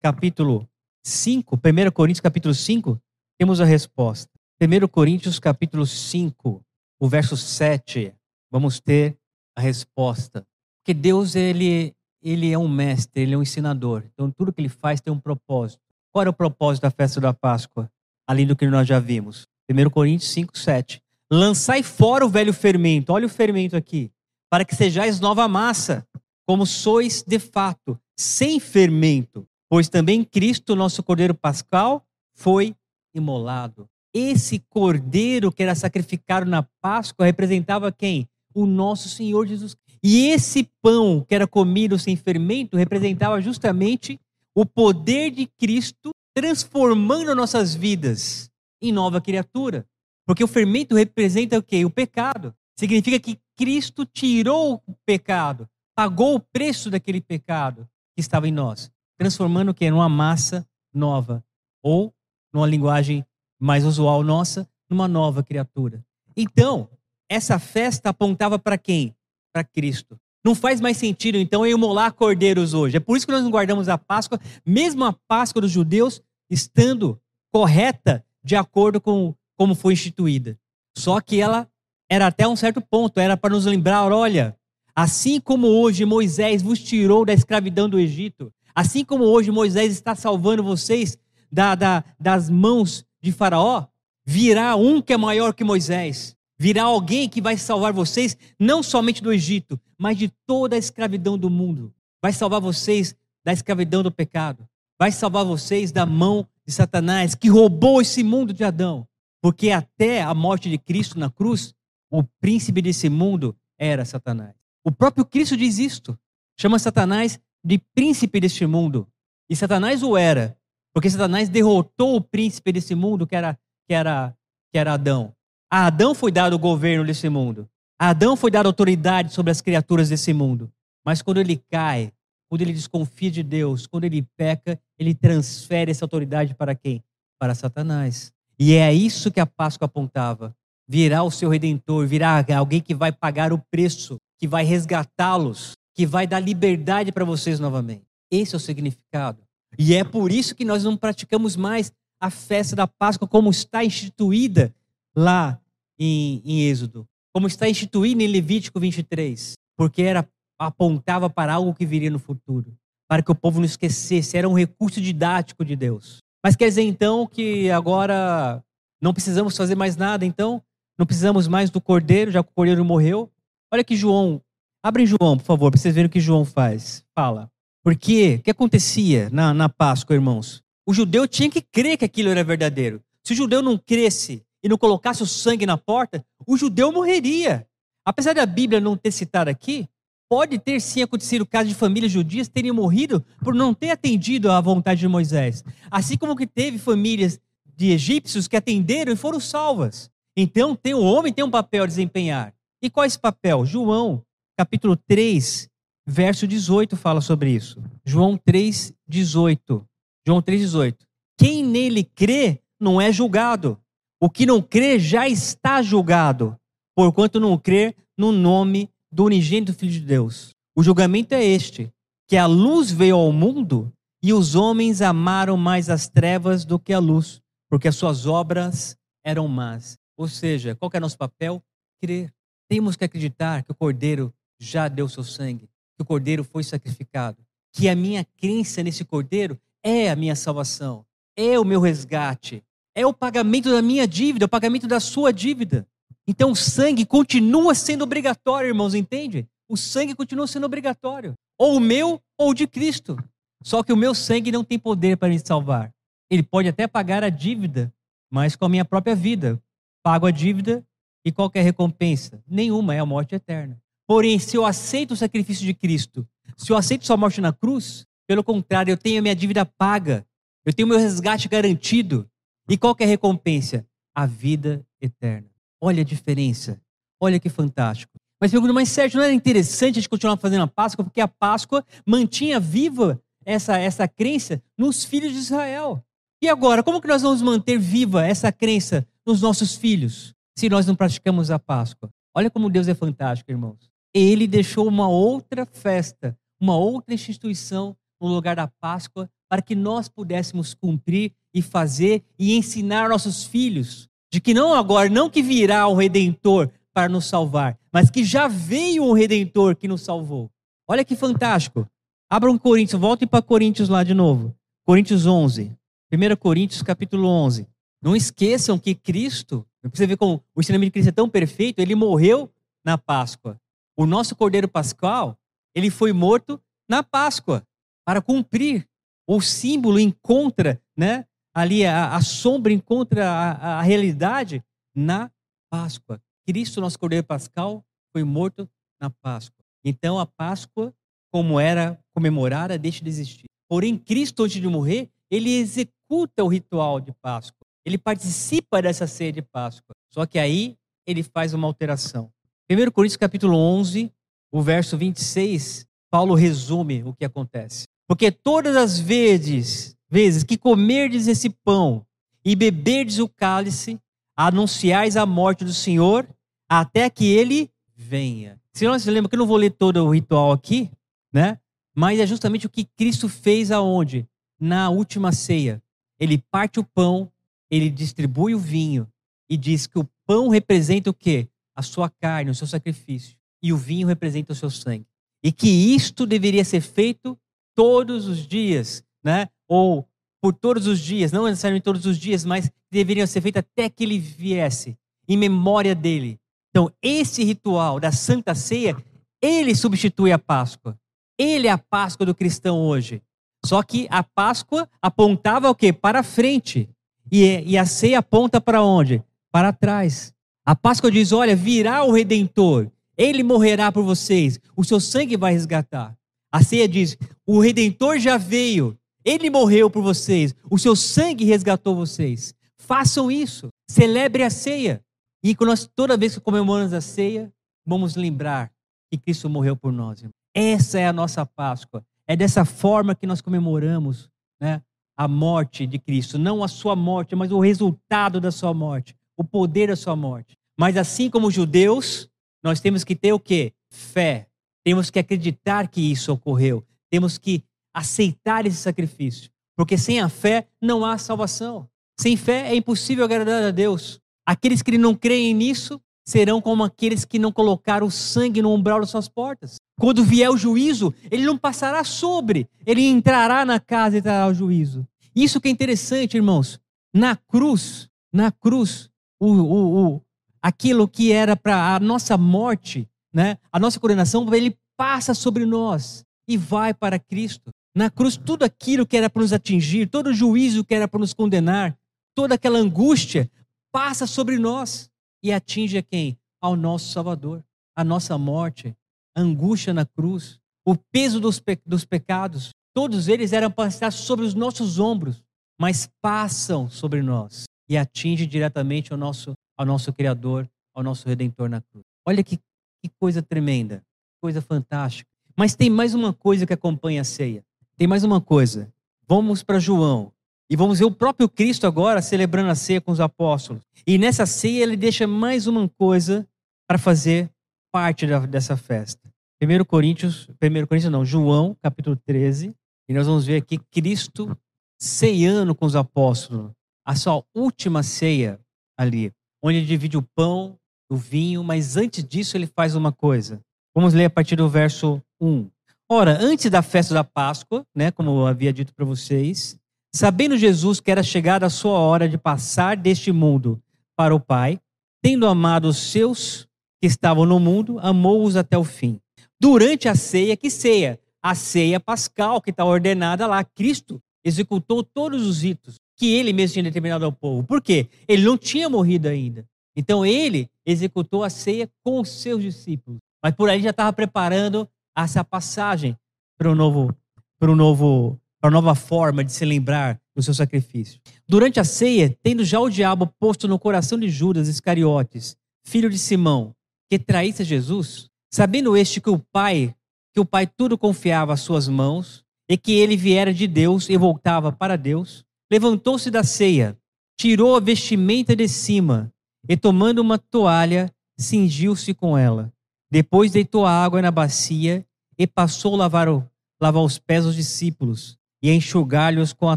capítulo 0.00 0.68
5, 1.04 1.56
1 1.56 1.90
Coríntios, 1.90 2.20
capítulo 2.20 2.54
5, 2.54 2.96
temos 3.36 3.60
a 3.60 3.64
resposta. 3.64 4.33
1 4.60 4.88
Coríntios, 4.88 5.40
capítulo 5.40 5.84
5, 5.84 6.64
o 7.00 7.08
verso 7.08 7.36
7, 7.36 8.14
vamos 8.50 8.78
ter 8.78 9.18
a 9.56 9.60
resposta. 9.60 10.46
Porque 10.78 10.94
Deus, 10.94 11.34
ele, 11.34 11.92
ele 12.22 12.52
é 12.52 12.58
um 12.58 12.68
mestre, 12.68 13.22
ele 13.22 13.34
é 13.34 13.36
um 13.36 13.42
ensinador. 13.42 14.04
Então, 14.12 14.30
tudo 14.30 14.52
que 14.52 14.60
ele 14.60 14.68
faz 14.68 15.00
tem 15.00 15.12
um 15.12 15.18
propósito. 15.18 15.82
Qual 16.12 16.22
era 16.22 16.30
o 16.30 16.34
propósito 16.34 16.82
da 16.82 16.90
festa 16.90 17.20
da 17.20 17.34
Páscoa? 17.34 17.90
Além 18.26 18.46
do 18.46 18.54
que 18.54 18.66
nós 18.66 18.86
já 18.86 19.00
vimos. 19.00 19.48
1 19.68 19.90
Coríntios 19.90 20.30
5, 20.30 20.56
7. 20.56 21.02
Lançai 21.30 21.82
fora 21.82 22.24
o 22.24 22.28
velho 22.28 22.52
fermento. 22.52 23.12
Olha 23.12 23.26
o 23.26 23.30
fermento 23.30 23.76
aqui. 23.76 24.10
Para 24.48 24.64
que 24.64 24.76
sejais 24.76 25.18
nova 25.18 25.48
massa, 25.48 26.06
como 26.46 26.64
sois 26.64 27.24
de 27.26 27.40
fato, 27.40 27.98
sem 28.16 28.60
fermento. 28.60 29.48
Pois 29.68 29.88
também 29.88 30.22
Cristo, 30.22 30.76
nosso 30.76 31.02
Cordeiro 31.02 31.34
Pascal, 31.34 32.06
foi 32.34 32.76
imolado. 33.12 33.88
Esse 34.14 34.60
cordeiro 34.70 35.50
que 35.50 35.62
era 35.62 35.74
sacrificado 35.74 36.48
na 36.48 36.62
Páscoa 36.80 37.26
representava 37.26 37.90
quem? 37.90 38.28
O 38.54 38.64
nosso 38.64 39.08
Senhor 39.08 39.46
Jesus. 39.46 39.76
E 40.02 40.28
esse 40.28 40.70
pão 40.80 41.24
que 41.26 41.34
era 41.34 41.46
comido 41.46 41.98
sem 41.98 42.14
fermento 42.14 42.76
representava 42.76 43.40
justamente 43.40 44.20
o 44.54 44.64
poder 44.64 45.30
de 45.30 45.46
Cristo 45.46 46.10
transformando 46.32 47.34
nossas 47.34 47.74
vidas 47.74 48.50
em 48.80 48.92
nova 48.92 49.20
criatura. 49.20 49.86
Porque 50.26 50.44
o 50.44 50.48
fermento 50.48 50.94
representa 50.94 51.58
o 51.58 51.62
quê? 51.62 51.84
O 51.84 51.90
pecado. 51.90 52.54
Significa 52.78 53.18
que 53.18 53.38
Cristo 53.56 54.04
tirou 54.04 54.82
o 54.86 54.94
pecado, 55.06 55.68
pagou 55.94 56.34
o 56.34 56.40
preço 56.40 56.90
daquele 56.90 57.20
pecado 57.20 57.88
que 58.14 58.20
estava 58.20 58.48
em 58.48 58.52
nós, 58.52 58.90
transformando 59.16 59.70
o 59.70 59.74
quê? 59.74 59.90
Numa 59.90 60.08
massa 60.08 60.66
nova. 60.92 61.44
Ou, 61.82 62.12
numa 62.52 62.66
linguagem 62.66 63.24
mais 63.64 63.86
usual 63.86 64.22
nossa, 64.22 64.68
numa 64.90 65.08
nova 65.08 65.42
criatura. 65.42 66.04
Então, 66.36 66.86
essa 67.28 67.58
festa 67.58 68.10
apontava 68.10 68.58
para 68.58 68.76
quem? 68.76 69.14
Para 69.52 69.64
Cristo. 69.64 70.20
Não 70.44 70.54
faz 70.54 70.82
mais 70.82 70.98
sentido, 70.98 71.38
então, 71.38 71.66
imolar 71.66 72.12
cordeiros 72.12 72.74
hoje. 72.74 72.98
É 72.98 73.00
por 73.00 73.16
isso 73.16 73.24
que 73.24 73.32
nós 73.32 73.42
não 73.42 73.50
guardamos 73.50 73.88
a 73.88 73.96
Páscoa, 73.96 74.38
mesmo 74.66 75.02
a 75.04 75.14
Páscoa 75.26 75.62
dos 75.62 75.70
judeus 75.70 76.20
estando 76.50 77.18
correta 77.50 78.22
de 78.44 78.54
acordo 78.54 79.00
com 79.00 79.34
como 79.56 79.74
foi 79.74 79.94
instituída. 79.94 80.58
Só 80.98 81.18
que 81.18 81.40
ela 81.40 81.66
era 82.10 82.26
até 82.26 82.46
um 82.46 82.56
certo 82.56 82.82
ponto, 82.82 83.18
era 83.18 83.34
para 83.34 83.54
nos 83.54 83.64
lembrar, 83.64 84.12
olha, 84.12 84.54
assim 84.94 85.40
como 85.40 85.68
hoje 85.68 86.04
Moisés 86.04 86.60
vos 86.60 86.78
tirou 86.78 87.24
da 87.24 87.32
escravidão 87.32 87.88
do 87.88 87.98
Egito, 87.98 88.52
assim 88.74 89.06
como 89.06 89.24
hoje 89.24 89.50
Moisés 89.50 89.90
está 89.92 90.14
salvando 90.14 90.62
vocês 90.62 91.16
da, 91.50 91.74
da, 91.74 92.04
das 92.20 92.50
mãos 92.50 93.06
de 93.24 93.32
Faraó, 93.32 93.86
virá 94.24 94.76
um 94.76 95.00
que 95.00 95.14
é 95.14 95.16
maior 95.16 95.54
que 95.54 95.64
Moisés. 95.64 96.36
Virá 96.58 96.84
alguém 96.84 97.26
que 97.26 97.40
vai 97.40 97.56
salvar 97.56 97.92
vocês, 97.92 98.36
não 98.60 98.82
somente 98.82 99.22
do 99.22 99.32
Egito, 99.32 99.80
mas 99.98 100.18
de 100.18 100.28
toda 100.46 100.76
a 100.76 100.78
escravidão 100.78 101.38
do 101.38 101.48
mundo. 101.48 101.92
Vai 102.22 102.34
salvar 102.34 102.60
vocês 102.60 103.16
da 103.42 103.50
escravidão 103.50 104.02
do 104.02 104.12
pecado. 104.12 104.68
Vai 104.98 105.10
salvar 105.10 105.44
vocês 105.44 105.90
da 105.90 106.04
mão 106.04 106.46
de 106.66 106.72
Satanás, 106.72 107.34
que 107.34 107.48
roubou 107.48 108.02
esse 108.02 108.22
mundo 108.22 108.52
de 108.52 108.62
Adão. 108.62 109.08
Porque 109.42 109.70
até 109.70 110.22
a 110.22 110.34
morte 110.34 110.68
de 110.68 110.76
Cristo 110.76 111.18
na 111.18 111.30
cruz, 111.30 111.74
o 112.10 112.22
príncipe 112.40 112.82
desse 112.82 113.08
mundo 113.08 113.56
era 113.78 114.04
Satanás. 114.04 114.54
O 114.84 114.92
próprio 114.92 115.24
Cristo 115.24 115.56
diz 115.56 115.78
isto. 115.78 116.18
Chama 116.60 116.78
Satanás 116.78 117.40
de 117.64 117.78
príncipe 117.94 118.38
deste 118.38 118.66
mundo. 118.66 119.08
E 119.48 119.56
Satanás 119.56 120.02
o 120.02 120.16
era, 120.16 120.56
porque 120.94 121.10
Satanás 121.10 121.48
derrotou 121.48 122.14
o 122.14 122.20
príncipe 122.20 122.70
desse 122.70 122.94
mundo, 122.94 123.26
que 123.26 123.34
era, 123.34 123.58
que 123.88 123.92
era, 123.92 124.32
que 124.72 124.78
era 124.78 124.92
Adão. 124.92 125.34
A 125.68 125.86
Adão 125.86 126.14
foi 126.14 126.30
dado 126.30 126.54
o 126.54 126.58
governo 126.58 127.04
desse 127.04 127.28
mundo. 127.28 127.68
A 127.98 128.10
Adão 128.10 128.36
foi 128.36 128.48
dada 128.48 128.68
autoridade 128.68 129.32
sobre 129.32 129.50
as 129.50 129.60
criaturas 129.60 130.08
desse 130.08 130.32
mundo. 130.32 130.70
Mas 131.04 131.20
quando 131.20 131.40
ele 131.40 131.60
cai, 131.68 132.12
quando 132.48 132.62
ele 132.62 132.72
desconfia 132.72 133.30
de 133.30 133.42
Deus, 133.42 133.88
quando 133.88 134.04
ele 134.04 134.22
peca, 134.36 134.78
ele 134.96 135.14
transfere 135.14 135.90
essa 135.90 136.04
autoridade 136.04 136.54
para 136.54 136.76
quem? 136.76 137.02
Para 137.40 137.56
Satanás. 137.56 138.32
E 138.56 138.74
é 138.74 138.94
isso 138.94 139.32
que 139.32 139.40
a 139.40 139.46
Páscoa 139.46 139.86
apontava. 139.86 140.54
Virá 140.86 141.24
o 141.24 141.30
seu 141.30 141.48
redentor, 141.48 142.06
virá 142.06 142.44
alguém 142.56 142.80
que 142.80 142.94
vai 142.94 143.10
pagar 143.10 143.52
o 143.52 143.58
preço, 143.58 144.16
que 144.38 144.46
vai 144.46 144.64
resgatá-los, 144.64 145.72
que 145.92 146.06
vai 146.06 146.26
dar 146.26 146.38
liberdade 146.38 147.10
para 147.10 147.24
vocês 147.24 147.58
novamente. 147.58 148.04
Esse 148.30 148.54
é 148.54 148.58
o 148.58 148.60
significado. 148.60 149.43
E 149.78 149.94
é 149.94 150.04
por 150.04 150.30
isso 150.30 150.54
que 150.54 150.64
nós 150.64 150.84
não 150.84 150.96
praticamos 150.96 151.56
mais 151.56 151.92
a 152.20 152.30
festa 152.30 152.74
da 152.74 152.86
Páscoa 152.86 153.28
como 153.28 153.50
está 153.50 153.84
instituída 153.84 154.74
lá 155.16 155.60
em, 155.98 156.42
em 156.44 156.68
Êxodo, 156.68 157.06
como 157.32 157.46
está 157.46 157.68
instituída 157.68 158.22
em 158.22 158.26
Levítico 158.26 158.80
23, 158.80 159.54
porque 159.76 160.02
era 160.02 160.26
apontava 160.58 161.28
para 161.28 161.54
algo 161.54 161.74
que 161.74 161.84
viria 161.84 162.10
no 162.10 162.18
futuro, 162.18 162.76
para 163.08 163.22
que 163.22 163.30
o 163.30 163.34
povo 163.34 163.58
não 163.58 163.66
esquecesse, 163.66 164.36
era 164.36 164.48
um 164.48 164.54
recurso 164.54 165.00
didático 165.00 165.64
de 165.64 165.76
Deus. 165.76 166.18
Mas 166.44 166.56
quer 166.56 166.68
dizer 166.68 166.82
então 166.82 167.26
que 167.26 167.70
agora 167.70 168.62
não 169.00 169.12
precisamos 169.12 169.56
fazer 169.56 169.74
mais 169.74 169.96
nada, 169.96 170.24
então 170.24 170.62
não 170.98 171.06
precisamos 171.06 171.48
mais 171.48 171.70
do 171.70 171.80
cordeiro, 171.80 172.30
já 172.30 172.42
que 172.42 172.50
o 172.50 172.54
cordeiro 172.54 172.84
morreu. 172.84 173.30
Olha 173.72 173.82
que 173.82 173.96
João, 173.96 174.40
abre 174.82 175.06
João, 175.06 175.36
por 175.36 175.44
favor, 175.44 175.70
para 175.70 175.80
vocês 175.80 175.94
verem 175.94 176.06
o 176.06 176.10
que 176.10 176.20
João 176.20 176.44
faz. 176.44 177.04
Fala. 177.14 177.50
Porque 177.84 178.36
o 178.36 178.42
que 178.42 178.50
acontecia 178.50 179.28
na, 179.30 179.52
na 179.52 179.68
Páscoa, 179.68 180.14
irmãos? 180.14 180.62
O 180.86 180.94
judeu 180.94 181.28
tinha 181.28 181.50
que 181.50 181.60
crer 181.60 181.98
que 181.98 182.04
aquilo 182.06 182.30
era 182.30 182.42
verdadeiro. 182.42 183.02
Se 183.22 183.34
o 183.34 183.36
judeu 183.36 183.60
não 183.60 183.76
cresce 183.76 184.42
e 184.62 184.68
não 184.70 184.78
colocasse 184.78 185.22
o 185.22 185.26
sangue 185.26 185.66
na 185.66 185.76
porta, 185.76 186.24
o 186.46 186.56
judeu 186.56 186.90
morreria. 186.90 187.66
Apesar 188.02 188.32
da 188.32 188.46
Bíblia 188.46 188.80
não 188.80 188.96
ter 188.96 189.10
citado 189.10 189.50
aqui, 189.50 189.86
pode 190.30 190.58
ter 190.58 190.80
sim 190.80 191.02
acontecido 191.02 191.42
o 191.42 191.46
caso 191.46 191.68
de 191.68 191.74
famílias 191.74 192.10
judias 192.10 192.48
terem 192.48 192.72
morrido 192.72 193.22
por 193.42 193.54
não 193.54 193.74
ter 193.74 193.90
atendido 193.90 194.50
à 194.50 194.62
vontade 194.62 195.00
de 195.00 195.08
Moisés. 195.08 195.62
Assim 195.90 196.16
como 196.16 196.34
que 196.34 196.46
teve 196.46 196.78
famílias 196.78 197.38
de 197.76 197.90
egípcios 197.90 198.48
que 198.48 198.56
atenderam 198.56 199.12
e 199.12 199.16
foram 199.16 199.38
salvas. 199.38 200.10
Então, 200.34 200.74
tem, 200.74 200.94
o 200.94 201.02
homem 201.02 201.34
tem 201.34 201.44
um 201.44 201.50
papel 201.50 201.84
a 201.84 201.86
desempenhar. 201.86 202.54
E 202.80 202.88
qual 202.88 203.04
é 203.04 203.06
esse 203.06 203.18
papel? 203.18 203.66
João, 203.66 204.22
capítulo 204.56 204.96
3, 204.96 205.68
verso 206.06 206.46
18 206.46 206.96
fala 206.96 207.20
sobre 207.20 207.50
isso. 207.50 207.82
João 208.04 208.36
3, 208.36 208.92
18. 209.06 209.86
João 210.26 210.42
3, 210.42 210.60
18. 210.60 211.06
Quem 211.38 211.64
nele 211.64 212.04
crê 212.04 212.60
não 212.80 213.00
é 213.00 213.12
julgado. 213.12 213.80
O 214.20 214.30
que 214.30 214.46
não 214.46 214.62
crê 214.62 214.98
já 214.98 215.28
está 215.28 215.82
julgado, 215.82 216.58
porquanto 216.94 217.40
não 217.40 217.58
crê 217.58 217.94
no 218.16 218.32
nome 218.32 218.88
do 219.12 219.24
unigênito 219.24 219.74
Filho 219.74 219.92
de 219.92 220.00
Deus. 220.00 220.54
O 220.76 220.82
julgamento 220.82 221.34
é 221.34 221.44
este: 221.44 221.92
que 222.28 222.36
a 222.36 222.46
luz 222.46 222.90
veio 222.90 223.16
ao 223.16 223.32
mundo 223.32 223.92
e 224.22 224.32
os 224.32 224.54
homens 224.54 225.02
amaram 225.02 225.56
mais 225.56 225.90
as 225.90 226.08
trevas 226.08 226.64
do 226.64 226.78
que 226.78 226.92
a 226.92 226.98
luz, 226.98 227.42
porque 227.68 227.88
as 227.88 227.96
suas 227.96 228.26
obras 228.26 228.96
eram 229.24 229.46
más. 229.46 229.98
Ou 230.16 230.28
seja, 230.28 230.74
qual 230.74 230.90
é 230.94 230.98
o 230.98 231.00
nosso 231.00 231.18
papel? 231.18 231.62
Crer. 232.00 232.32
Temos 232.68 232.96
que 232.96 233.04
acreditar 233.04 233.62
que 233.62 233.72
o 233.72 233.74
Cordeiro 233.74 234.32
já 234.58 234.88
deu 234.88 235.08
seu 235.08 235.22
sangue, 235.22 235.68
que 235.96 236.02
o 236.02 236.04
Cordeiro 236.04 236.44
foi 236.44 236.62
sacrificado, 236.62 237.38
que 237.72 237.88
a 237.88 237.94
minha 237.96 238.26
crença 238.36 238.82
nesse 238.82 239.04
Cordeiro 239.04 239.58
é 239.82 240.10
a 240.10 240.16
minha 240.16 240.34
salvação, 240.34 241.04
é 241.36 241.58
o 241.58 241.64
meu 241.64 241.80
resgate, 241.80 242.62
é 242.94 243.06
o 243.06 243.12
pagamento 243.12 243.70
da 243.70 243.82
minha 243.82 244.06
dívida, 244.06 244.46
o 244.46 244.48
pagamento 244.48 244.86
da 244.86 245.00
sua 245.00 245.32
dívida. 245.32 245.86
Então 246.26 246.52
o 246.52 246.56
sangue 246.56 247.04
continua 247.04 247.74
sendo 247.74 248.02
obrigatório, 248.02 248.68
irmãos, 248.68 248.94
entende? 248.94 249.46
O 249.68 249.76
sangue 249.76 250.14
continua 250.14 250.46
sendo 250.46 250.64
obrigatório, 250.64 251.34
ou 251.58 251.76
o 251.76 251.80
meu 251.80 252.20
ou 252.38 252.50
o 252.50 252.54
de 252.54 252.66
Cristo. 252.66 253.16
Só 253.62 253.82
que 253.82 253.92
o 253.92 253.96
meu 253.96 254.14
sangue 254.14 254.52
não 254.52 254.62
tem 254.62 254.78
poder 254.78 255.16
para 255.16 255.28
me 255.28 255.38
salvar. 255.38 255.92
Ele 256.30 256.42
pode 256.42 256.68
até 256.68 256.86
pagar 256.86 257.24
a 257.24 257.28
dívida, 257.28 257.92
mas 258.30 258.56
com 258.56 258.64
a 258.64 258.68
minha 258.68 258.84
própria 258.84 259.14
vida. 259.14 259.60
Pago 260.02 260.26
a 260.26 260.30
dívida 260.30 260.84
e 261.24 261.32
qualquer 261.32 261.62
recompensa? 261.62 262.42
Nenhuma, 262.46 262.94
é 262.94 262.98
a 262.98 263.06
morte 263.06 263.34
eterna. 263.34 263.80
Porém, 264.06 264.38
se 264.38 264.56
eu 264.56 264.64
aceito 264.64 265.12
o 265.12 265.16
sacrifício 265.16 265.64
de 265.64 265.72
Cristo, 265.74 266.26
se 266.56 266.70
eu 266.70 266.76
aceito 266.76 267.06
sua 267.06 267.16
morte 267.16 267.40
na 267.40 267.52
cruz, 267.52 268.06
pelo 268.26 268.44
contrário, 268.44 268.92
eu 268.92 268.96
tenho 268.96 269.18
a 269.18 269.22
minha 269.22 269.34
dívida 269.34 269.64
paga, 269.64 270.26
eu 270.64 270.72
tenho 270.72 270.88
meu 270.88 270.98
resgate 270.98 271.48
garantido. 271.48 272.28
E 272.68 272.76
qual 272.76 272.96
é 272.98 273.04
a 273.04 273.06
recompensa? 273.06 273.86
A 274.14 274.26
vida 274.26 274.84
eterna. 275.00 275.48
Olha 275.80 276.02
a 276.02 276.04
diferença. 276.04 276.80
Olha 277.20 277.38
que 277.38 277.48
fantástico. 277.48 278.12
Mas 278.40 278.50
pergunta, 278.50 278.72
mas 278.72 278.88
Sérgio, 278.88 279.18
não 279.18 279.24
era 279.24 279.32
interessante 279.32 279.98
a 279.98 280.00
gente 280.00 280.08
continuar 280.08 280.36
fazendo 280.36 280.62
a 280.62 280.66
Páscoa? 280.66 281.04
Porque 281.04 281.20
a 281.20 281.28
Páscoa 281.28 281.84
mantinha 282.06 282.58
viva 282.58 283.20
essa, 283.44 283.78
essa 283.78 284.08
crença 284.08 284.62
nos 284.76 285.04
filhos 285.04 285.32
de 285.32 285.38
Israel. 285.38 286.02
E 286.42 286.48
agora, 286.48 286.82
como 286.82 287.00
que 287.00 287.08
nós 287.08 287.22
vamos 287.22 287.40
manter 287.42 287.78
viva 287.78 288.26
essa 288.26 288.52
crença 288.52 289.06
nos 289.26 289.40
nossos 289.40 289.76
filhos, 289.76 290.34
se 290.56 290.68
nós 290.68 290.86
não 290.86 290.94
praticamos 290.94 291.50
a 291.50 291.58
Páscoa? 291.58 292.10
Olha 292.34 292.50
como 292.50 292.70
Deus 292.70 292.88
é 292.88 292.94
fantástico, 292.94 293.50
irmãos. 293.50 293.93
Ele 294.14 294.46
deixou 294.46 294.86
uma 294.86 295.08
outra 295.08 295.66
festa, 295.66 296.38
uma 296.60 296.76
outra 296.76 297.12
instituição 297.14 297.96
no 298.20 298.28
lugar 298.28 298.56
da 298.56 298.68
Páscoa 298.68 299.28
para 299.48 299.60
que 299.60 299.74
nós 299.74 300.08
pudéssemos 300.08 300.72
cumprir 300.72 301.32
e 301.52 301.60
fazer 301.60 302.22
e 302.38 302.56
ensinar 302.56 303.08
nossos 303.08 303.44
filhos 303.44 304.08
de 304.32 304.40
que 304.40 304.54
não 304.54 304.74
agora, 304.74 305.08
não 305.08 305.30
que 305.30 305.42
virá 305.42 305.86
o 305.86 305.94
redentor 305.94 306.70
para 306.92 307.08
nos 307.08 307.26
salvar, 307.26 307.78
mas 307.92 308.10
que 308.10 308.24
já 308.24 308.48
veio 308.48 309.04
o 309.04 309.12
redentor 309.12 309.76
que 309.76 309.88
nos 309.88 310.02
salvou. 310.02 310.50
Olha 310.88 311.04
que 311.04 311.16
fantástico. 311.16 311.88
Abram 312.30 312.58
Coríntios, 312.58 313.00
voltem 313.00 313.28
para 313.28 313.42
Coríntios 313.42 313.88
lá 313.88 314.02
de 314.02 314.14
novo. 314.14 314.54
Coríntios 314.84 315.26
11. 315.26 315.72
1 316.12 316.36
Coríntios 316.36 316.82
capítulo 316.82 317.28
11. 317.28 317.66
Não 318.02 318.14
esqueçam 318.14 318.78
que 318.78 318.94
Cristo, 318.94 319.66
você 319.82 320.06
vê 320.06 320.16
como 320.16 320.42
o 320.54 320.60
ensinamento 320.60 320.88
de 320.88 320.92
Cristo 320.92 321.08
é 321.08 321.12
tão 321.12 321.28
perfeito, 321.28 321.78
ele 321.78 321.94
morreu 321.94 322.50
na 322.84 322.98
Páscoa. 322.98 323.58
O 323.96 324.06
nosso 324.06 324.34
Cordeiro 324.34 324.68
Pascal, 324.68 325.38
ele 325.74 325.90
foi 325.90 326.12
morto 326.12 326.60
na 326.88 327.02
Páscoa 327.02 327.66
para 328.04 328.20
cumprir. 328.20 328.86
O 329.26 329.40
símbolo 329.40 329.98
encontra, 329.98 330.80
né, 330.96 331.26
ali 331.54 331.86
a, 331.86 332.14
a 332.14 332.20
sombra 332.20 332.72
encontra 332.72 333.30
a, 333.30 333.78
a, 333.78 333.82
realidade 333.82 334.62
na 334.94 335.30
Páscoa. 335.70 336.20
Cristo, 336.46 336.80
nosso 336.80 336.98
Cordeiro 336.98 337.24
Pascal, 337.24 337.84
foi 338.12 338.24
morto 338.24 338.68
na 339.00 339.08
Páscoa. 339.08 339.64
Então 339.84 340.18
a 340.18 340.26
Páscoa, 340.26 340.92
como 341.32 341.58
era 341.58 341.98
comemorada, 342.14 342.76
deixa 342.76 343.02
de 343.02 343.08
existir. 343.08 343.46
Porém, 343.68 343.96
Cristo, 343.96 344.44
antes 344.44 344.60
de 344.60 344.68
morrer, 344.68 345.08
ele 345.30 345.50
executa 345.56 346.44
o 346.44 346.48
ritual 346.48 347.00
de 347.00 347.12
Páscoa. 347.22 347.64
Ele 347.84 347.98
participa 347.98 348.82
dessa 348.82 349.06
ceia 349.06 349.32
de 349.32 349.42
Páscoa. 349.42 349.94
Só 350.12 350.26
que 350.26 350.38
aí 350.38 350.76
ele 351.06 351.22
faz 351.22 351.54
uma 351.54 351.66
alteração. 351.66 352.30
1 352.70 352.90
Coríntios 352.90 353.16
capítulo 353.16 353.56
11, 353.56 354.10
o 354.50 354.62
verso 354.62 354.96
26, 354.96 355.86
Paulo 356.10 356.34
resume 356.34 357.02
o 357.04 357.12
que 357.12 357.24
acontece. 357.24 357.84
Porque 358.08 358.30
todas 358.30 358.74
as 358.76 358.98
vezes 358.98 359.94
vezes 360.14 360.44
que 360.44 360.56
comerdes 360.56 361.26
esse 361.26 361.50
pão 361.50 362.06
e 362.44 362.54
beberdes 362.54 363.18
o 363.18 363.28
cálice, 363.28 363.98
anunciais 364.36 365.16
a 365.16 365.26
morte 365.26 365.64
do 365.64 365.72
Senhor 365.72 366.24
até 366.68 367.10
que 367.10 367.26
ele 367.26 367.68
venha. 367.96 368.60
Se 368.72 368.86
não 368.86 368.98
se 368.98 369.10
lembra 369.10 369.28
que 369.28 369.34
eu 369.34 369.40
não 369.40 369.46
vou 369.46 369.56
ler 369.56 369.70
todo 369.70 370.04
o 370.04 370.10
ritual 370.10 370.52
aqui, 370.52 370.90
né? 371.32 371.58
Mas 371.94 372.20
é 372.20 372.26
justamente 372.26 372.66
o 372.66 372.70
que 372.70 372.84
Cristo 372.84 373.28
fez 373.28 373.70
aonde? 373.70 374.26
Na 374.58 374.88
última 374.88 375.32
ceia. 375.32 375.82
Ele 376.18 376.38
parte 376.38 376.78
o 376.78 376.84
pão, 376.84 377.30
ele 377.68 377.90
distribui 377.90 378.54
o 378.54 378.58
vinho 378.58 379.08
e 379.50 379.56
diz 379.56 379.86
que 379.86 379.98
o 379.98 380.08
pão 380.26 380.48
representa 380.48 381.10
o 381.10 381.14
quê? 381.14 381.48
A 381.76 381.82
sua 381.82 382.08
carne, 382.08 382.50
o 382.50 382.54
seu 382.54 382.66
sacrifício. 382.66 383.36
E 383.62 383.72
o 383.72 383.76
vinho 383.76 384.06
representa 384.06 384.52
o 384.52 384.56
seu 384.56 384.70
sangue. 384.70 385.06
E 385.42 385.52
que 385.52 385.68
isto 385.68 386.26
deveria 386.26 386.64
ser 386.64 386.80
feito 386.80 387.38
todos 387.74 388.26
os 388.26 388.46
dias, 388.46 389.04
né? 389.22 389.48
ou 389.68 390.08
por 390.40 390.52
todos 390.52 390.86
os 390.86 391.00
dias, 391.00 391.32
não 391.32 391.44
necessariamente 391.44 391.84
todos 391.84 392.04
os 392.04 392.18
dias, 392.18 392.44
mas 392.44 392.70
deveriam 392.90 393.26
ser 393.26 393.40
feitos 393.40 393.60
até 393.60 393.88
que 393.88 394.04
ele 394.04 394.18
viesse, 394.18 394.96
em 395.26 395.36
memória 395.36 395.94
dele. 395.94 396.38
Então, 396.70 396.92
esse 397.02 397.42
ritual 397.44 397.98
da 397.98 398.12
Santa 398.12 398.54
Ceia, 398.54 398.96
ele 399.40 399.74
substitui 399.74 400.32
a 400.32 400.38
Páscoa. 400.38 400.98
Ele 401.38 401.66
é 401.66 401.70
a 401.70 401.78
Páscoa 401.78 402.26
do 402.26 402.34
cristão 402.34 402.78
hoje. 402.78 403.22
Só 403.64 403.82
que 403.82 404.06
a 404.10 404.22
Páscoa 404.22 404.88
apontava 405.00 405.70
o 405.70 405.74
quê? 405.74 405.92
Para 405.92 406.22
frente. 406.22 406.88
E, 407.32 407.62
e 407.64 407.78
a 407.78 407.86
ceia 407.86 408.18
aponta 408.18 408.60
para 408.60 408.82
onde? 408.82 409.22
Para 409.50 409.72
trás. 409.72 410.33
A 410.64 410.74
Páscoa 410.74 411.10
diz: 411.10 411.32
olha, 411.32 411.54
virá 411.54 412.04
o 412.04 412.12
Redentor. 412.12 412.90
Ele 413.16 413.42
morrerá 413.42 413.92
por 413.92 414.02
vocês. 414.02 414.58
O 414.76 414.82
seu 414.84 414.98
sangue 414.98 415.36
vai 415.36 415.52
resgatar. 415.52 416.16
A 416.52 416.62
ceia 416.62 416.88
diz: 416.88 417.16
o 417.46 417.60
Redentor 417.60 418.18
já 418.18 418.36
veio. 418.36 418.98
Ele 419.24 419.48
morreu 419.48 419.88
por 419.88 420.02
vocês, 420.02 420.54
o 420.70 420.78
seu 420.78 420.94
sangue 420.94 421.44
resgatou 421.44 421.96
vocês. 421.96 422.54
Façam 422.78 423.30
isso, 423.30 423.68
celebre 423.90 424.42
a 424.42 424.50
ceia. 424.50 425.02
E 425.42 425.56
nós, 425.60 425.88
toda 425.96 426.16
vez 426.16 426.34
que 426.34 426.40
comemoramos 426.40 426.92
a 426.92 427.00
ceia, 427.00 427.50
vamos 427.86 428.16
lembrar 428.16 428.70
que 429.10 429.18
Cristo 429.18 429.48
morreu 429.48 429.74
por 429.74 429.92
nós. 429.92 430.22
Essa 430.54 431.00
é 431.00 431.06
a 431.06 431.12
nossa 431.12 431.46
Páscoa. 431.46 432.04
É 432.26 432.36
dessa 432.36 432.64
forma 432.64 433.14
que 433.14 433.26
nós 433.26 433.40
comemoramos 433.40 434.28
né, 434.60 434.82
a 435.16 435.26
morte 435.26 435.86
de 435.86 435.98
Cristo. 435.98 436.38
Não 436.38 436.62
a 436.62 436.68
sua 436.68 436.94
morte, 436.94 437.34
mas 437.34 437.50
o 437.50 437.60
resultado 437.60 438.40
da 438.40 438.50
sua 438.50 438.74
morte, 438.74 439.14
o 439.36 439.44
poder 439.44 439.88
da 439.88 439.96
sua 439.96 440.16
morte. 440.16 440.56
Mas 440.78 440.96
assim 440.96 441.30
como 441.30 441.48
os 441.48 441.54
judeus, 441.54 442.28
nós 442.62 442.80
temos 442.80 443.04
que 443.04 443.14
ter 443.14 443.32
o 443.32 443.40
quê? 443.40 443.72
Fé. 443.90 444.48
Temos 444.84 445.10
que 445.10 445.18
acreditar 445.18 445.88
que 445.88 446.00
isso 446.00 446.32
ocorreu. 446.32 446.84
Temos 447.10 447.38
que 447.38 447.62
aceitar 447.94 448.66
esse 448.66 448.76
sacrifício. 448.76 449.50
Porque 449.76 449.96
sem 449.96 450.20
a 450.20 450.28
fé 450.28 450.66
não 450.80 451.04
há 451.04 451.16
salvação. 451.18 451.88
Sem 452.18 452.36
fé 452.36 452.68
é 452.70 452.76
impossível 452.76 453.24
agradar 453.24 453.62
a 453.62 453.70
Deus. 453.70 454.20
Aqueles 454.46 454.82
que 454.82 454.96
não 454.98 455.14
creem 455.14 455.54
nisso 455.54 456.00
serão 456.26 456.60
como 456.60 456.84
aqueles 456.84 457.24
que 457.24 457.38
não 457.38 457.52
colocaram 457.52 458.10
sangue 458.10 458.62
no 458.62 458.72
umbral 458.72 459.00
das 459.00 459.10
suas 459.10 459.28
portas. 459.28 459.76
Quando 459.98 460.24
vier 460.24 460.50
o 460.50 460.56
juízo, 460.56 461.14
ele 461.30 461.44
não 461.44 461.56
passará 461.56 462.02
sobre, 462.02 462.68
ele 462.84 463.02
entrará 463.06 463.64
na 463.64 463.78
casa 463.78 464.18
e 464.18 464.22
trará 464.22 464.48
o 464.48 464.54
juízo. 464.54 465.06
Isso 465.34 465.60
que 465.60 465.68
é 465.68 465.70
interessante, 465.70 466.36
irmãos. 466.36 466.80
Na 467.12 467.36
cruz, 467.36 468.08
na 468.32 468.50
cruz, 468.50 469.10
o, 469.40 469.48
o, 469.48 470.06
o 470.14 470.22
aquilo 470.64 471.06
que 471.06 471.30
era 471.30 471.54
para 471.54 471.94
a 471.94 472.00
nossa 472.00 472.38
morte, 472.38 473.06
né, 473.34 473.58
a 473.70 473.78
nossa 473.78 474.00
condenação, 474.00 474.52
ele 474.54 474.78
passa 474.96 475.34
sobre 475.34 475.66
nós 475.66 476.24
e 476.48 476.56
vai 476.56 476.94
para 476.94 477.18
Cristo. 477.18 477.70
Na 477.94 478.08
cruz, 478.08 478.36
tudo 478.36 478.64
aquilo 478.64 479.06
que 479.06 479.16
era 479.16 479.28
para 479.28 479.42
nos 479.42 479.52
atingir, 479.52 480.08
todo 480.08 480.28
o 480.28 480.34
juízo 480.34 480.82
que 480.82 480.94
era 480.94 481.06
para 481.06 481.20
nos 481.20 481.34
condenar, 481.34 481.94
toda 482.34 482.54
aquela 482.54 482.78
angústia 482.78 483.50
passa 483.92 484.26
sobre 484.26 484.58
nós 484.58 485.10
e 485.42 485.52
atinge 485.52 485.98
a 485.98 486.02
quem? 486.02 486.38
Ao 486.62 486.74
nosso 486.76 487.12
Salvador. 487.12 487.62
A 487.94 488.02
nossa 488.02 488.36
morte, 488.38 488.96
a 489.36 489.40
angústia 489.40 489.92
na 489.92 490.06
cruz, 490.06 490.58
o 490.84 490.96
peso 490.96 491.38
dos, 491.38 491.60
pe 491.60 491.78
dos 491.86 492.04
pecados, 492.04 492.70
todos 492.92 493.28
eles 493.28 493.52
eram 493.52 493.70
para 493.70 493.88
estar 493.88 494.10
sobre 494.10 494.44
os 494.44 494.54
nossos 494.54 494.98
ombros, 494.98 495.44
mas 495.78 496.08
passam 496.20 496.88
sobre 496.90 497.22
nós 497.22 497.66
e 497.88 497.96
atingem 497.96 498.48
diretamente 498.48 499.12
o 499.12 499.16
nosso 499.16 499.54
ao 499.76 499.84
nosso 499.84 500.12
Criador, 500.12 500.68
ao 500.94 501.02
nosso 501.02 501.28
Redentor 501.28 501.68
na 501.68 501.80
cruz. 501.80 502.04
Olha 502.26 502.42
que, 502.42 502.56
que 502.56 503.10
coisa 503.18 503.42
tremenda, 503.42 504.02
coisa 504.40 504.62
fantástica. 504.62 505.28
Mas 505.56 505.74
tem 505.74 505.90
mais 505.90 506.14
uma 506.14 506.32
coisa 506.32 506.66
que 506.66 506.72
acompanha 506.72 507.20
a 507.20 507.24
ceia. 507.24 507.64
Tem 507.96 508.06
mais 508.06 508.24
uma 508.24 508.40
coisa. 508.40 508.92
Vamos 509.26 509.62
para 509.62 509.78
João. 509.78 510.32
E 510.70 510.76
vamos 510.76 510.98
ver 510.98 511.04
o 511.04 511.10
próprio 511.10 511.48
Cristo 511.48 511.86
agora 511.86 512.22
celebrando 512.22 512.70
a 512.70 512.74
ceia 512.74 513.00
com 513.00 513.12
os 513.12 513.20
apóstolos. 513.20 513.82
E 514.06 514.18
nessa 514.18 514.46
ceia 514.46 514.82
ele 514.82 514.96
deixa 514.96 515.26
mais 515.26 515.66
uma 515.66 515.88
coisa 515.88 516.46
para 516.86 516.98
fazer 516.98 517.50
parte 517.92 518.26
dessa 518.48 518.76
festa. 518.76 519.28
1 519.62 519.84
Coríntios, 519.84 520.48
1 520.48 520.86
Coríntios 520.86 521.12
não, 521.12 521.24
João, 521.24 521.76
capítulo 521.80 522.16
13. 522.16 522.74
E 523.08 523.14
nós 523.14 523.26
vamos 523.26 523.44
ver 523.44 523.56
aqui 523.56 523.78
Cristo 523.78 524.56
ceiando 524.98 525.74
com 525.74 525.86
os 525.86 525.94
apóstolos. 525.94 526.72
A 527.06 527.14
sua 527.14 527.44
última 527.54 528.02
ceia 528.02 528.58
ali, 528.98 529.30
onde 529.62 529.78
ele 529.78 529.86
divide 529.86 530.16
o 530.16 530.22
pão, 530.22 530.78
o 531.10 531.16
vinho, 531.16 531.62
mas 531.62 531.96
antes 531.96 532.24
disso 532.24 532.56
ele 532.56 532.66
faz 532.66 532.94
uma 532.94 533.12
coisa. 533.12 533.60
Vamos 533.94 534.14
ler 534.14 534.24
a 534.24 534.30
partir 534.30 534.56
do 534.56 534.68
verso 534.68 535.22
1. 535.40 535.68
Ora, 536.10 536.38
antes 536.40 536.70
da 536.70 536.82
festa 536.82 537.12
da 537.12 537.22
Páscoa, 537.22 537.86
né, 537.94 538.10
como 538.10 538.30
eu 538.30 538.46
havia 538.46 538.72
dito 538.72 538.94
para 538.94 539.04
vocês, 539.04 539.78
sabendo 540.14 540.56
Jesus 540.56 541.00
que 541.00 541.10
era 541.10 541.22
chegada 541.22 541.66
a 541.66 541.70
sua 541.70 541.98
hora 541.98 542.28
de 542.28 542.38
passar 542.38 542.96
deste 542.96 543.32
mundo 543.32 543.82
para 544.16 544.34
o 544.34 544.40
Pai, 544.40 544.80
tendo 545.22 545.46
amado 545.46 545.88
os 545.88 545.96
seus 545.96 546.68
que 547.00 547.06
estavam 547.06 547.44
no 547.44 547.58
mundo, 547.58 547.98
amou-os 548.00 548.56
até 548.56 548.78
o 548.78 548.84
fim. 548.84 549.20
Durante 549.60 550.08
a 550.08 550.14
ceia, 550.14 550.56
que 550.56 550.70
ceia? 550.70 551.18
A 551.42 551.54
ceia 551.54 552.00
pascal 552.00 552.60
que 552.60 552.70
está 552.70 552.84
ordenada 552.84 553.46
lá. 553.46 553.62
Cristo 553.64 554.20
executou 554.44 555.02
todos 555.02 555.46
os 555.46 555.62
ritos 555.62 555.98
que 556.16 556.32
ele 556.32 556.52
mesmo 556.52 556.74
tinha 556.74 556.82
determinado 556.84 557.24
ao 557.24 557.32
povo. 557.32 557.64
Por 557.64 557.80
quê? 557.80 558.08
Ele 558.28 558.44
não 558.44 558.56
tinha 558.56 558.88
morrido 558.88 559.28
ainda. 559.28 559.66
Então 559.96 560.24
ele 560.24 560.68
executou 560.84 561.44
a 561.44 561.50
ceia 561.50 561.88
com 562.02 562.20
os 562.20 562.28
seus 562.28 562.62
discípulos. 562.62 563.20
Mas 563.42 563.54
por 563.54 563.68
aí 563.68 563.82
já 563.82 563.90
estava 563.90 564.12
preparando 564.12 564.88
essa 565.16 565.44
passagem 565.44 566.16
para 566.58 566.70
o 566.70 566.74
novo, 566.74 567.14
para 567.58 567.70
o 567.70 567.76
novo, 567.76 568.38
para 568.60 568.68
a 568.68 568.72
nova 568.72 568.94
forma 568.94 569.44
de 569.44 569.52
se 569.52 569.64
lembrar 569.64 570.20
do 570.34 570.42
seu 570.42 570.54
sacrifício. 570.54 571.20
Durante 571.46 571.78
a 571.78 571.84
ceia, 571.84 572.36
tendo 572.42 572.64
já 572.64 572.80
o 572.80 572.90
diabo 572.90 573.26
posto 573.38 573.68
no 573.68 573.78
coração 573.78 574.18
de 574.18 574.28
Judas 574.28 574.68
Iscariotes, 574.68 575.56
filho 575.84 576.10
de 576.10 576.18
Simão, 576.18 576.74
que 577.08 577.18
traísse 577.18 577.62
Jesus, 577.62 578.28
sabendo 578.50 578.96
este 578.96 579.20
que 579.20 579.30
o 579.30 579.38
Pai, 579.38 579.94
que 580.32 580.40
o 580.40 580.44
Pai 580.44 580.66
tudo 580.66 580.98
confiava 580.98 581.52
às 581.52 581.60
suas 581.60 581.86
mãos, 581.86 582.42
e 582.68 582.76
que 582.76 582.92
ele 582.92 583.16
viera 583.16 583.52
de 583.52 583.66
Deus 583.66 584.08
e 584.08 584.16
voltava 584.16 584.72
para 584.72 584.96
Deus, 584.96 585.43
levantou-se 585.70 586.30
da 586.30 586.42
ceia, 586.42 586.98
tirou 587.38 587.76
a 587.76 587.80
vestimenta 587.80 588.54
de 588.54 588.68
cima 588.68 589.32
e, 589.68 589.76
tomando 589.76 590.20
uma 590.20 590.38
toalha, 590.38 591.12
cingiu-se 591.38 592.14
com 592.14 592.36
ela. 592.36 592.72
Depois 593.10 593.52
deitou 593.52 593.86
água 593.86 594.20
na 594.20 594.30
bacia 594.30 595.06
e 595.38 595.46
passou 595.46 595.94
a 595.94 595.98
lavar, 595.98 596.28
o, 596.28 596.44
lavar 596.80 597.02
os 597.02 597.18
pés 597.18 597.44
dos 597.44 597.54
discípulos 597.54 598.38
e 598.62 598.70
a 598.70 598.74
enxugar-lhes 598.74 599.52
com 599.52 599.68
a 599.68 599.76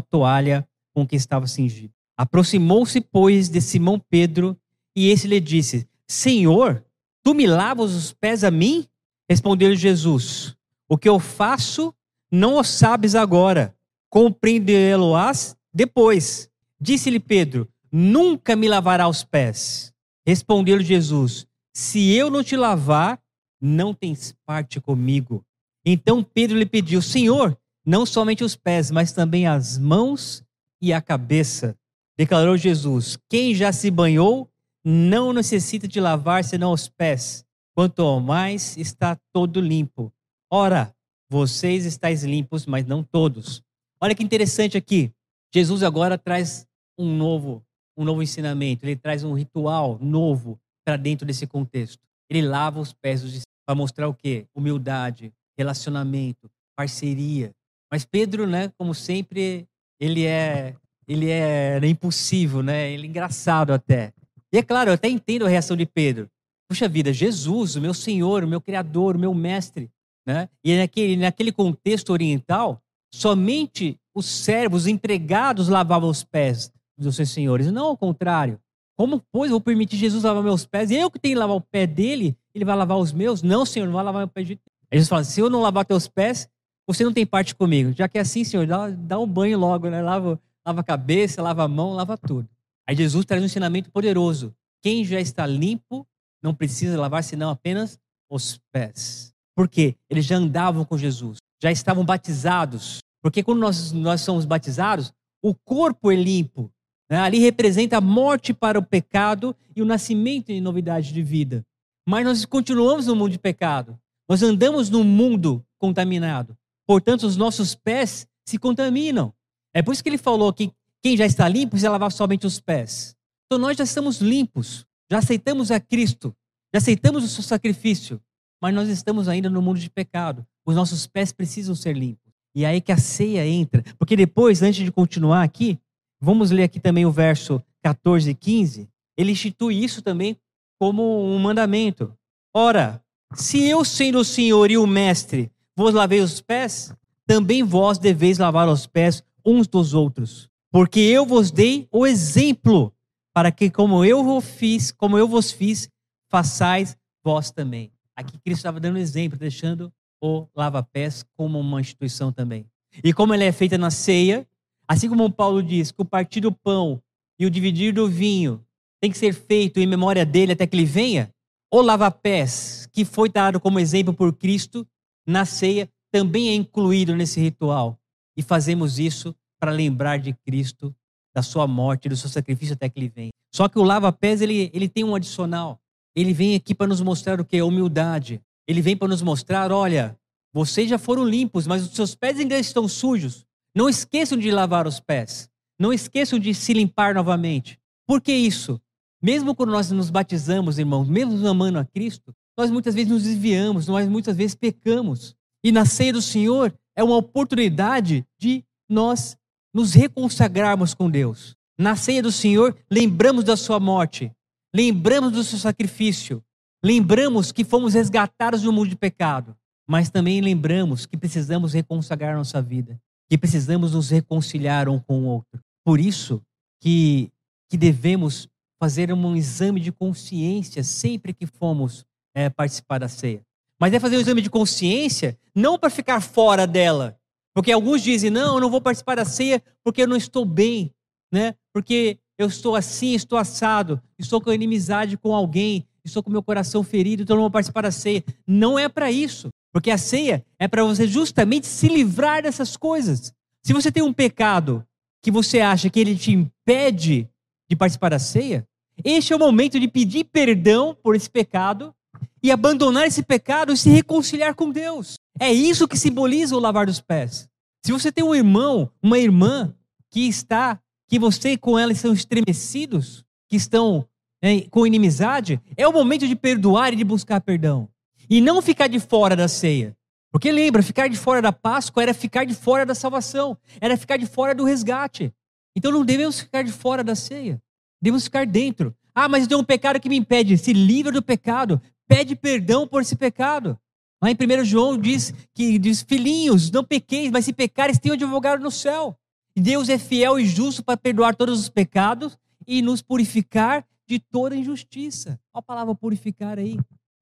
toalha 0.00 0.66
com 0.94 1.06
que 1.06 1.16
estava 1.16 1.46
cingido. 1.46 1.92
Aproximou-se, 2.16 3.00
pois, 3.00 3.48
de 3.48 3.60
Simão 3.60 4.00
Pedro 4.10 4.56
e 4.96 5.10
esse 5.10 5.28
lhe 5.28 5.40
disse: 5.40 5.86
Senhor, 6.08 6.84
tu 7.22 7.34
me 7.34 7.46
lavas 7.46 7.94
os 7.94 8.12
pés 8.12 8.42
a 8.42 8.50
mim? 8.50 8.86
Respondeu-lhe 9.30 9.76
Jesus: 9.76 10.56
O 10.88 10.98
que 10.98 11.08
eu 11.08 11.18
faço 11.18 11.94
não 12.30 12.58
o 12.58 12.64
sabes 12.64 13.14
agora, 13.14 13.74
compreendê-lo-ás 14.10 15.56
depois. 15.78 16.50
Disse-lhe 16.80 17.20
Pedro: 17.20 17.68
Nunca 17.90 18.56
me 18.56 18.66
lavará 18.66 19.08
os 19.08 19.22
pés. 19.22 19.92
Respondeu-lhe 20.26 20.84
Jesus: 20.84 21.46
Se 21.72 22.12
eu 22.12 22.30
não 22.30 22.42
te 22.42 22.56
lavar, 22.56 23.20
não 23.60 23.94
tens 23.94 24.34
parte 24.44 24.80
comigo. 24.80 25.44
Então 25.86 26.22
Pedro 26.22 26.58
lhe 26.58 26.66
pediu: 26.66 27.00
Senhor, 27.00 27.56
não 27.86 28.04
somente 28.04 28.42
os 28.42 28.56
pés, 28.56 28.90
mas 28.90 29.12
também 29.12 29.46
as 29.46 29.78
mãos 29.78 30.42
e 30.82 30.92
a 30.92 31.00
cabeça. 31.00 31.76
Declarou 32.16 32.56
Jesus: 32.56 33.16
Quem 33.28 33.54
já 33.54 33.72
se 33.72 33.88
banhou 33.88 34.50
não 34.84 35.32
necessita 35.32 35.86
de 35.86 36.00
lavar 36.00 36.42
senão 36.42 36.72
os 36.72 36.88
pés, 36.88 37.44
quanto 37.72 38.02
ao 38.02 38.18
mais 38.18 38.76
está 38.76 39.16
todo 39.32 39.60
limpo. 39.60 40.12
Ora, 40.50 40.92
vocês 41.30 41.84
estáis 41.84 42.24
limpos, 42.24 42.66
mas 42.66 42.84
não 42.84 43.04
todos. 43.04 43.62
Olha 44.00 44.14
que 44.14 44.24
interessante 44.24 44.76
aqui. 44.76 45.12
Jesus 45.54 45.82
agora 45.82 46.18
traz 46.18 46.66
um 46.98 47.16
novo, 47.16 47.64
um 47.96 48.04
novo 48.04 48.22
ensinamento. 48.22 48.84
Ele 48.84 48.96
traz 48.96 49.24
um 49.24 49.32
ritual 49.32 49.98
novo 50.00 50.58
para 50.84 50.96
dentro 50.96 51.26
desse 51.26 51.46
contexto. 51.46 52.02
Ele 52.30 52.42
lava 52.46 52.80
os 52.80 52.92
pés 52.92 53.22
dos 53.22 53.42
para 53.66 53.74
mostrar 53.74 54.08
o 54.08 54.14
quê? 54.14 54.46
Humildade, 54.54 55.32
relacionamento, 55.56 56.50
parceria. 56.74 57.52
Mas 57.92 58.04
Pedro, 58.04 58.46
né, 58.46 58.72
como 58.78 58.94
sempre, 58.94 59.66
ele 60.00 60.24
é 60.24 60.74
ele 61.06 61.30
é 61.30 61.78
impulsivo, 61.86 62.62
né? 62.62 62.90
Ele 62.90 63.06
é 63.06 63.08
engraçado 63.08 63.72
até. 63.72 64.12
E 64.52 64.58
é 64.58 64.62
claro, 64.62 64.90
eu 64.90 64.94
até 64.94 65.08
entendo 65.08 65.46
a 65.46 65.48
reação 65.48 65.76
de 65.76 65.86
Pedro. 65.86 66.28
Puxa 66.68 66.86
vida, 66.86 67.12
Jesus, 67.12 67.76
o 67.76 67.80
meu 67.80 67.94
Senhor, 67.94 68.44
o 68.44 68.48
meu 68.48 68.60
Criador, 68.60 69.16
o 69.16 69.18
meu 69.18 69.32
Mestre, 69.32 69.90
né? 70.26 70.50
E 70.62 70.76
naquele, 70.76 71.16
naquele 71.16 71.50
contexto 71.50 72.10
oriental, 72.10 72.82
somente 73.12 73.98
os 74.18 74.26
servos, 74.26 74.82
os 74.82 74.86
empregados 74.88 75.68
lavavam 75.68 76.08
os 76.08 76.24
pés 76.24 76.72
dos 76.96 77.16
seus 77.16 77.30
senhores, 77.30 77.70
não 77.70 77.86
ao 77.86 77.96
contrário. 77.96 78.60
Como, 78.96 79.22
pois, 79.30 79.50
vou 79.50 79.60
permitir 79.60 79.96
Jesus 79.96 80.24
lavar 80.24 80.42
meus 80.42 80.66
pés? 80.66 80.90
Eu 80.90 81.10
que 81.10 81.18
tenho 81.18 81.34
que 81.34 81.38
lavar 81.38 81.56
o 81.56 81.60
pé 81.60 81.86
dele, 81.86 82.36
ele 82.52 82.64
vai 82.64 82.74
lavar 82.74 82.98
os 82.98 83.12
meus? 83.12 83.42
Não, 83.42 83.64
Senhor, 83.64 83.86
não 83.86 83.92
vai 83.92 84.04
lavar 84.04 84.24
o 84.24 84.28
pé 84.28 84.42
de 84.42 84.58
Aí 84.90 84.98
Jesus 84.98 85.08
fala: 85.08 85.24
se 85.24 85.40
eu 85.40 85.48
não 85.48 85.60
lavar 85.60 85.84
teus 85.84 86.08
pés, 86.08 86.48
você 86.86 87.04
não 87.04 87.12
tem 87.12 87.26
parte 87.26 87.54
comigo. 87.54 87.92
Já 87.92 88.08
que 88.08 88.18
é 88.18 88.22
assim, 88.22 88.42
Senhor, 88.42 88.66
dá, 88.66 88.88
dá 88.88 89.18
um 89.18 89.26
banho 89.26 89.58
logo, 89.58 89.88
né? 89.88 90.02
Lava, 90.02 90.40
lava 90.66 90.80
a 90.80 90.84
cabeça, 90.84 91.42
lava 91.42 91.62
a 91.62 91.68
mão, 91.68 91.92
lava 91.92 92.16
tudo. 92.16 92.48
Aí 92.88 92.96
Jesus 92.96 93.24
traz 93.24 93.42
um 93.42 93.46
ensinamento 93.46 93.90
poderoso. 93.90 94.54
Quem 94.82 95.04
já 95.04 95.20
está 95.20 95.46
limpo 95.46 96.06
não 96.42 96.54
precisa 96.54 96.98
lavar 96.98 97.22
senão 97.22 97.50
apenas 97.50 97.98
os 98.30 98.58
pés. 98.72 99.34
Porque 99.54 99.94
eles 100.08 100.24
já 100.24 100.36
andavam 100.36 100.84
com 100.84 100.96
Jesus, 100.96 101.38
já 101.62 101.70
estavam 101.70 102.04
batizados. 102.04 103.00
Porque 103.28 103.42
quando 103.42 103.58
nós, 103.58 103.92
nós 103.92 104.22
somos 104.22 104.46
batizados, 104.46 105.12
o 105.42 105.54
corpo 105.54 106.10
é 106.10 106.16
limpo. 106.16 106.72
Né? 107.10 107.18
Ali 107.18 107.38
representa 107.38 107.98
a 107.98 108.00
morte 108.00 108.54
para 108.54 108.78
o 108.78 108.82
pecado 108.82 109.54
e 109.76 109.82
o 109.82 109.84
nascimento 109.84 110.48
em 110.48 110.62
novidade 110.62 111.12
de 111.12 111.22
vida. 111.22 111.62
Mas 112.08 112.24
nós 112.24 112.46
continuamos 112.46 113.06
no 113.06 113.14
mundo 113.14 113.32
de 113.32 113.38
pecado. 113.38 114.00
Nós 114.26 114.42
andamos 114.42 114.88
num 114.88 115.04
mundo 115.04 115.62
contaminado. 115.76 116.56
Portanto, 116.86 117.24
os 117.24 117.36
nossos 117.36 117.74
pés 117.74 118.26
se 118.46 118.56
contaminam. 118.56 119.30
É 119.74 119.82
por 119.82 119.92
isso 119.92 120.02
que 120.02 120.08
ele 120.08 120.16
falou 120.16 120.50
que 120.50 120.72
quem 121.02 121.14
já 121.14 121.26
está 121.26 121.46
limpo 121.46 121.72
precisa 121.72 121.90
lavar 121.90 122.10
somente 122.10 122.46
os 122.46 122.58
pés. 122.58 123.14
Então 123.44 123.58
nós 123.58 123.76
já 123.76 123.84
estamos 123.84 124.22
limpos, 124.22 124.86
já 125.12 125.18
aceitamos 125.18 125.70
a 125.70 125.78
Cristo, 125.78 126.34
já 126.72 126.78
aceitamos 126.78 127.24
o 127.24 127.28
seu 127.28 127.42
sacrifício 127.42 128.18
mas 128.60 128.74
nós 128.74 128.88
estamos 128.88 129.28
ainda 129.28 129.48
no 129.48 129.62
mundo 129.62 129.78
de 129.78 129.88
pecado. 129.88 130.46
Os 130.66 130.74
nossos 130.74 131.06
pés 131.06 131.32
precisam 131.32 131.74
ser 131.74 131.96
limpos. 131.96 132.27
E 132.58 132.66
aí 132.66 132.80
que 132.80 132.90
a 132.90 132.96
ceia 132.96 133.46
entra. 133.46 133.84
Porque 133.96 134.16
depois, 134.16 134.62
antes 134.62 134.84
de 134.84 134.90
continuar 134.90 135.44
aqui, 135.44 135.78
vamos 136.20 136.50
ler 136.50 136.64
aqui 136.64 136.80
também 136.80 137.06
o 137.06 137.12
verso 137.12 137.62
14 137.84 138.30
e 138.30 138.34
15. 138.34 138.88
Ele 139.16 139.30
institui 139.30 139.84
isso 139.84 140.02
também 140.02 140.36
como 140.76 141.24
um 141.24 141.38
mandamento. 141.38 142.12
Ora, 142.52 143.00
se 143.32 143.62
eu, 143.62 143.84
sendo 143.84 144.18
o 144.18 144.24
Senhor 144.24 144.72
e 144.72 144.76
o 144.76 144.88
Mestre, 144.88 145.52
vos 145.76 145.94
lavei 145.94 146.18
os 146.18 146.40
pés, 146.40 146.92
também 147.24 147.62
vós 147.62 147.96
deveis 147.96 148.38
lavar 148.38 148.68
os 148.68 148.88
pés 148.88 149.22
uns 149.46 149.68
dos 149.68 149.94
outros. 149.94 150.50
Porque 150.72 150.98
eu 150.98 151.24
vos 151.24 151.52
dei 151.52 151.86
o 151.92 152.04
exemplo, 152.04 152.92
para 153.32 153.52
que, 153.52 153.70
como 153.70 154.04
eu 154.04 154.24
vos 154.24 154.44
fiz, 154.44 154.90
como 154.90 155.16
eu 155.16 155.28
vos 155.28 155.52
fiz, 155.52 155.88
façais 156.28 156.96
vós 157.22 157.52
também. 157.52 157.92
Aqui 158.16 158.36
Cristo 158.36 158.58
estava 158.58 158.80
dando 158.80 158.98
exemplo, 158.98 159.38
deixando 159.38 159.92
o 160.22 160.46
lava-pés 160.54 161.24
como 161.36 161.58
uma 161.58 161.80
instituição 161.80 162.32
também. 162.32 162.66
E 163.02 163.12
como 163.12 163.34
ele 163.34 163.44
é 163.44 163.52
feita 163.52 163.78
na 163.78 163.90
ceia, 163.90 164.46
assim 164.86 165.08
como 165.08 165.30
Paulo 165.30 165.62
diz 165.62 165.92
que 165.92 166.02
o 166.02 166.04
partir 166.04 166.40
do 166.40 166.52
pão 166.52 167.00
e 167.38 167.46
o 167.46 167.50
dividir 167.50 167.92
do 167.92 168.08
vinho 168.08 168.64
tem 169.00 169.10
que 169.10 169.18
ser 169.18 169.32
feito 169.32 169.78
em 169.78 169.86
memória 169.86 170.24
dele 170.26 170.52
até 170.52 170.66
que 170.66 170.74
ele 170.74 170.84
venha, 170.84 171.32
o 171.72 171.80
lava-pés, 171.80 172.88
que 172.92 173.04
foi 173.04 173.28
dado 173.28 173.60
como 173.60 173.78
exemplo 173.78 174.12
por 174.12 174.32
Cristo 174.32 174.86
na 175.26 175.44
ceia, 175.44 175.88
também 176.10 176.48
é 176.48 176.54
incluído 176.54 177.14
nesse 177.14 177.38
ritual. 177.38 177.98
E 178.36 178.42
fazemos 178.42 178.98
isso 178.98 179.34
para 179.60 179.70
lembrar 179.70 180.18
de 180.18 180.32
Cristo, 180.32 180.94
da 181.34 181.42
sua 181.42 181.66
morte, 181.66 182.08
do 182.08 182.16
seu 182.16 182.30
sacrifício 182.30 182.74
até 182.74 182.88
que 182.88 182.98
ele 182.98 183.08
venha. 183.08 183.30
Só 183.54 183.68
que 183.68 183.78
o 183.78 183.82
lava-pés 183.82 184.40
ele, 184.40 184.70
ele 184.72 184.88
tem 184.88 185.04
um 185.04 185.14
adicional. 185.14 185.78
Ele 186.16 186.32
vem 186.32 186.54
aqui 186.54 186.74
para 186.74 186.86
nos 186.86 187.00
mostrar 187.00 187.40
o 187.40 187.44
que? 187.44 187.60
Humildade. 187.60 188.40
Ele 188.68 188.82
vem 188.82 188.96
para 188.96 189.08
nos 189.08 189.22
mostrar: 189.22 189.72
olha, 189.72 190.16
vocês 190.52 190.88
já 190.88 190.98
foram 190.98 191.24
limpos, 191.24 191.66
mas 191.66 191.82
os 191.82 191.94
seus 191.94 192.14
pés 192.14 192.38
ainda 192.38 192.58
estão 192.58 192.86
sujos. 192.86 193.46
Não 193.74 193.88
esqueçam 193.88 194.36
de 194.36 194.50
lavar 194.50 194.86
os 194.86 195.00
pés. 195.00 195.48
Não 195.78 195.92
esqueçam 195.92 196.38
de 196.38 196.52
se 196.52 196.72
limpar 196.72 197.14
novamente. 197.14 197.78
Por 198.06 198.20
que 198.20 198.32
isso? 198.32 198.80
Mesmo 199.22 199.54
quando 199.54 199.70
nós 199.70 199.90
nos 199.90 200.10
batizamos, 200.10 200.78
irmãos, 200.78 201.08
mesmo 201.08 201.46
amando 201.46 201.78
a 201.78 201.84
Cristo, 201.84 202.34
nós 202.56 202.70
muitas 202.70 202.94
vezes 202.94 203.10
nos 203.10 203.22
desviamos, 203.22 203.86
nós 203.86 204.08
muitas 204.08 204.36
vezes 204.36 204.54
pecamos. 204.54 205.34
E 205.62 205.72
na 205.72 205.84
ceia 205.84 206.12
do 206.12 206.22
Senhor 206.22 206.74
é 206.96 207.02
uma 207.02 207.16
oportunidade 207.16 208.26
de 208.38 208.64
nós 208.88 209.36
nos 209.72 209.92
reconsagrarmos 209.94 210.94
com 210.94 211.10
Deus. 211.10 211.56
Na 211.78 211.94
ceia 211.94 212.22
do 212.22 212.32
Senhor, 212.32 212.76
lembramos 212.90 213.44
da 213.44 213.56
sua 213.56 213.78
morte, 213.78 214.32
lembramos 214.74 215.32
do 215.32 215.44
seu 215.44 215.58
sacrifício, 215.58 216.42
lembramos 216.84 217.52
que 217.52 217.64
fomos 217.64 217.94
resgatados 217.94 218.62
do 218.62 218.72
mundo 218.72 218.88
de 218.88 218.96
pecado, 218.96 219.56
mas 219.86 220.10
também 220.10 220.40
lembramos 220.40 221.06
que 221.06 221.16
precisamos 221.16 221.72
reconsagrar 221.72 222.36
nossa 222.36 222.60
vida, 222.60 223.00
que 223.28 223.38
precisamos 223.38 223.92
nos 223.92 224.10
reconciliar 224.10 224.88
um 224.88 224.98
com 224.98 225.20
o 225.20 225.26
outro. 225.26 225.60
Por 225.84 225.98
isso 225.98 226.42
que, 226.80 227.30
que 227.70 227.76
devemos 227.76 228.48
fazer 228.78 229.12
um 229.12 229.36
exame 229.36 229.80
de 229.80 229.90
consciência 229.90 230.84
sempre 230.84 231.32
que 231.32 231.46
formos 231.46 232.06
é, 232.34 232.48
participar 232.48 232.98
da 232.98 233.08
ceia. 233.08 233.42
Mas 233.80 233.92
é 233.92 234.00
fazer 234.00 234.16
um 234.16 234.20
exame 234.20 234.42
de 234.42 234.50
consciência 234.50 235.38
não 235.54 235.78
para 235.78 235.90
ficar 235.90 236.20
fora 236.20 236.66
dela, 236.66 237.18
porque 237.54 237.72
alguns 237.72 238.02
dizem, 238.02 238.30
não, 238.30 238.56
eu 238.56 238.60
não 238.60 238.70
vou 238.70 238.80
participar 238.80 239.16
da 239.16 239.24
ceia 239.24 239.62
porque 239.82 240.02
eu 240.02 240.08
não 240.08 240.16
estou 240.16 240.44
bem, 240.44 240.92
né? 241.32 241.54
Porque 241.72 242.18
eu 242.36 242.46
estou 242.46 242.76
assim, 242.76 243.14
estou 243.14 243.38
assado, 243.38 244.00
estou 244.18 244.40
com 244.40 244.52
inimizade 244.52 245.16
com 245.16 245.34
alguém, 245.34 245.87
estou 246.08 246.22
com 246.22 246.30
meu 246.30 246.42
coração 246.42 246.82
ferido, 246.82 247.22
então 247.22 247.36
não 247.36 247.44
vou 247.44 247.50
participar 247.50 247.82
da 247.82 247.90
ceia. 247.90 248.24
Não 248.46 248.78
é 248.78 248.88
para 248.88 249.10
isso, 249.10 249.48
porque 249.72 249.90
a 249.90 249.98
ceia 249.98 250.44
é 250.58 250.66
para 250.66 250.84
você 250.84 251.06
justamente 251.06 251.66
se 251.66 251.88
livrar 251.88 252.42
dessas 252.42 252.76
coisas. 252.76 253.32
Se 253.64 253.72
você 253.72 253.92
tem 253.92 254.02
um 254.02 254.12
pecado 254.12 254.84
que 255.22 255.30
você 255.30 255.60
acha 255.60 255.90
que 255.90 256.00
ele 256.00 256.16
te 256.16 256.32
impede 256.32 257.28
de 257.68 257.76
participar 257.76 258.10
da 258.10 258.18
ceia, 258.18 258.66
este 259.04 259.32
é 259.32 259.36
o 259.36 259.38
momento 259.38 259.78
de 259.78 259.86
pedir 259.86 260.24
perdão 260.24 260.96
por 261.02 261.14
esse 261.14 261.30
pecado 261.30 261.94
e 262.42 262.50
abandonar 262.50 263.06
esse 263.06 263.22
pecado 263.22 263.72
e 263.72 263.76
se 263.76 263.90
reconciliar 263.90 264.54
com 264.54 264.70
Deus. 264.70 265.18
É 265.38 265.52
isso 265.52 265.86
que 265.86 265.96
simboliza 265.96 266.56
o 266.56 266.60
lavar 266.60 266.86
dos 266.86 267.00
pés. 267.00 267.48
Se 267.84 267.92
você 267.92 268.10
tem 268.10 268.24
um 268.24 268.34
irmão, 268.34 268.90
uma 269.02 269.18
irmã 269.18 269.74
que 270.10 270.26
está, 270.28 270.80
que 271.08 271.18
você 271.18 271.56
com 271.56 271.78
ela 271.78 271.92
estão 271.92 272.12
estremecidos, 272.12 273.24
que 273.48 273.56
estão 273.56 274.06
né, 274.42 274.62
com 274.70 274.86
inimizade, 274.86 275.60
é 275.76 275.86
o 275.86 275.92
momento 275.92 276.26
de 276.26 276.36
perdoar 276.36 276.92
e 276.92 276.96
de 276.96 277.04
buscar 277.04 277.40
perdão. 277.40 277.88
E 278.30 278.40
não 278.40 278.60
ficar 278.60 278.86
de 278.86 279.00
fora 279.00 279.34
da 279.34 279.48
ceia. 279.48 279.96
Porque 280.30 280.52
lembra, 280.52 280.82
ficar 280.82 281.08
de 281.08 281.16
fora 281.16 281.40
da 281.40 281.52
Páscoa 281.52 282.02
era 282.02 282.12
ficar 282.12 282.44
de 282.44 282.54
fora 282.54 282.84
da 282.84 282.94
salvação, 282.94 283.56
era 283.80 283.96
ficar 283.96 284.18
de 284.18 284.26
fora 284.26 284.54
do 284.54 284.64
resgate. 284.64 285.32
Então 285.74 285.90
não 285.90 286.04
devemos 286.04 286.40
ficar 286.40 286.62
de 286.62 286.72
fora 286.72 287.02
da 287.02 287.14
ceia, 287.14 287.60
devemos 288.00 288.24
ficar 288.24 288.46
dentro. 288.46 288.94
Ah, 289.14 289.28
mas 289.28 289.42
eu 289.42 289.48
tenho 289.48 289.60
um 289.60 289.64
pecado 289.64 289.98
que 289.98 290.08
me 290.08 290.16
impede. 290.16 290.58
Se 290.58 290.72
livra 290.72 291.10
do 291.10 291.22
pecado, 291.22 291.80
pede 292.06 292.36
perdão 292.36 292.86
por 292.86 293.02
esse 293.02 293.16
pecado. 293.16 293.78
Lá 294.22 294.30
em 294.30 294.34
1 294.34 294.64
João 294.64 294.98
diz 294.98 295.32
que 295.54 295.78
diz, 295.78 296.02
filhinhos, 296.02 296.70
não 296.70 296.84
pequeis, 296.84 297.30
mas 297.30 297.44
se 297.44 297.52
pecares, 297.52 297.98
tenham 297.98 298.14
advogado 298.14 298.62
no 298.62 298.70
céu. 298.70 299.16
Deus 299.56 299.88
é 299.88 299.98
fiel 299.98 300.38
e 300.38 300.46
justo 300.46 300.84
para 300.84 300.96
perdoar 300.96 301.34
todos 301.34 301.58
os 301.58 301.68
pecados 301.68 302.36
e 302.66 302.82
nos 302.82 303.00
purificar 303.00 303.84
de 304.08 304.18
toda 304.18 304.56
injustiça. 304.56 305.38
Olha 305.52 305.60
a 305.60 305.62
palavra 305.62 305.94
purificar 305.94 306.58
aí. 306.58 306.78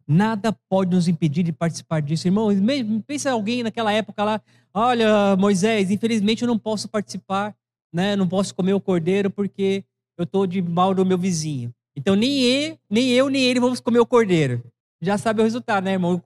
Nada 0.06 0.56
pode 0.68 0.94
nos 0.94 1.08
impedir 1.08 1.42
de 1.42 1.52
participar 1.52 2.00
disso. 2.00 2.28
Irmão, 2.28 2.48
pensa 3.06 3.32
alguém 3.32 3.62
naquela 3.62 3.92
época 3.92 4.22
lá, 4.22 4.40
olha, 4.72 5.36
Moisés, 5.36 5.90
infelizmente 5.90 6.42
eu 6.42 6.48
não 6.48 6.58
posso 6.58 6.88
participar, 6.88 7.56
né? 7.92 8.14
Não 8.14 8.28
posso 8.28 8.54
comer 8.54 8.72
o 8.72 8.80
cordeiro 8.80 9.30
porque 9.30 9.84
eu 10.16 10.22
estou 10.22 10.46
de 10.46 10.62
mal 10.62 10.94
do 10.94 11.04
meu 11.04 11.18
vizinho. 11.18 11.74
Então 11.96 12.14
nem 12.14 12.40
eu, 12.40 12.78
nem 12.88 13.10
eu, 13.10 13.28
nem 13.28 13.42
ele 13.42 13.58
vamos 13.58 13.80
comer 13.80 13.98
o 13.98 14.06
cordeiro 14.06 14.62
já 15.00 15.18
sabe 15.18 15.40
o 15.40 15.44
resultado, 15.44 15.84
né, 15.84 15.92
irmão? 15.92 16.20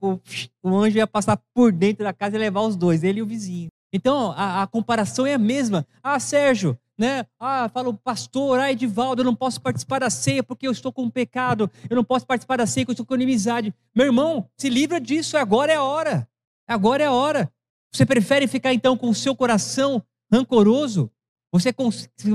O, 0.63 0.75
anjo 0.77 0.97
ia 0.97 1.07
passar 1.07 1.37
por 1.53 1.71
dentro 1.71 2.03
da 2.03 2.13
casa 2.13 2.35
e 2.35 2.39
levar 2.39 2.61
os 2.61 2.75
dois, 2.75 3.03
ele 3.03 3.19
e 3.19 3.21
o 3.21 3.25
vizinho. 3.25 3.69
Então, 3.93 4.31
a, 4.31 4.63
a 4.63 4.67
comparação 4.67 5.25
é 5.25 5.33
a 5.33 5.37
mesma. 5.39 5.85
Ah, 6.01 6.19
Sérgio, 6.19 6.77
né? 6.97 7.25
Ah, 7.39 7.69
fala 7.73 7.89
o 7.89 7.93
pastor, 7.93 8.59
ah, 8.59 8.71
Edivaldo, 8.71 9.21
eu 9.21 9.25
não 9.25 9.35
posso 9.35 9.59
participar 9.61 9.99
da 9.99 10.09
ceia 10.09 10.43
porque 10.43 10.67
eu 10.67 10.71
estou 10.71 10.91
com 10.91 11.03
um 11.03 11.09
pecado, 11.09 11.69
eu 11.89 11.95
não 11.95 12.03
posso 12.03 12.25
participar 12.25 12.57
da 12.57 12.65
ceia 12.65 12.85
porque 12.85 12.91
eu 12.91 13.03
estou 13.03 13.05
com 13.05 13.15
inimizade. 13.15 13.73
Meu 13.95 14.05
irmão, 14.05 14.49
se 14.57 14.69
livra 14.69 14.99
disso, 14.99 15.37
agora 15.37 15.71
é 15.71 15.75
a 15.75 15.83
hora. 15.83 16.27
Agora 16.67 17.03
é 17.03 17.07
a 17.07 17.11
hora. 17.11 17.51
Você 17.91 18.05
prefere 18.05 18.47
ficar 18.47 18.73
então 18.73 18.95
com 18.95 19.09
o 19.09 19.15
seu 19.15 19.35
coração 19.35 20.03
rancoroso? 20.31 21.11
Você, 21.51 21.73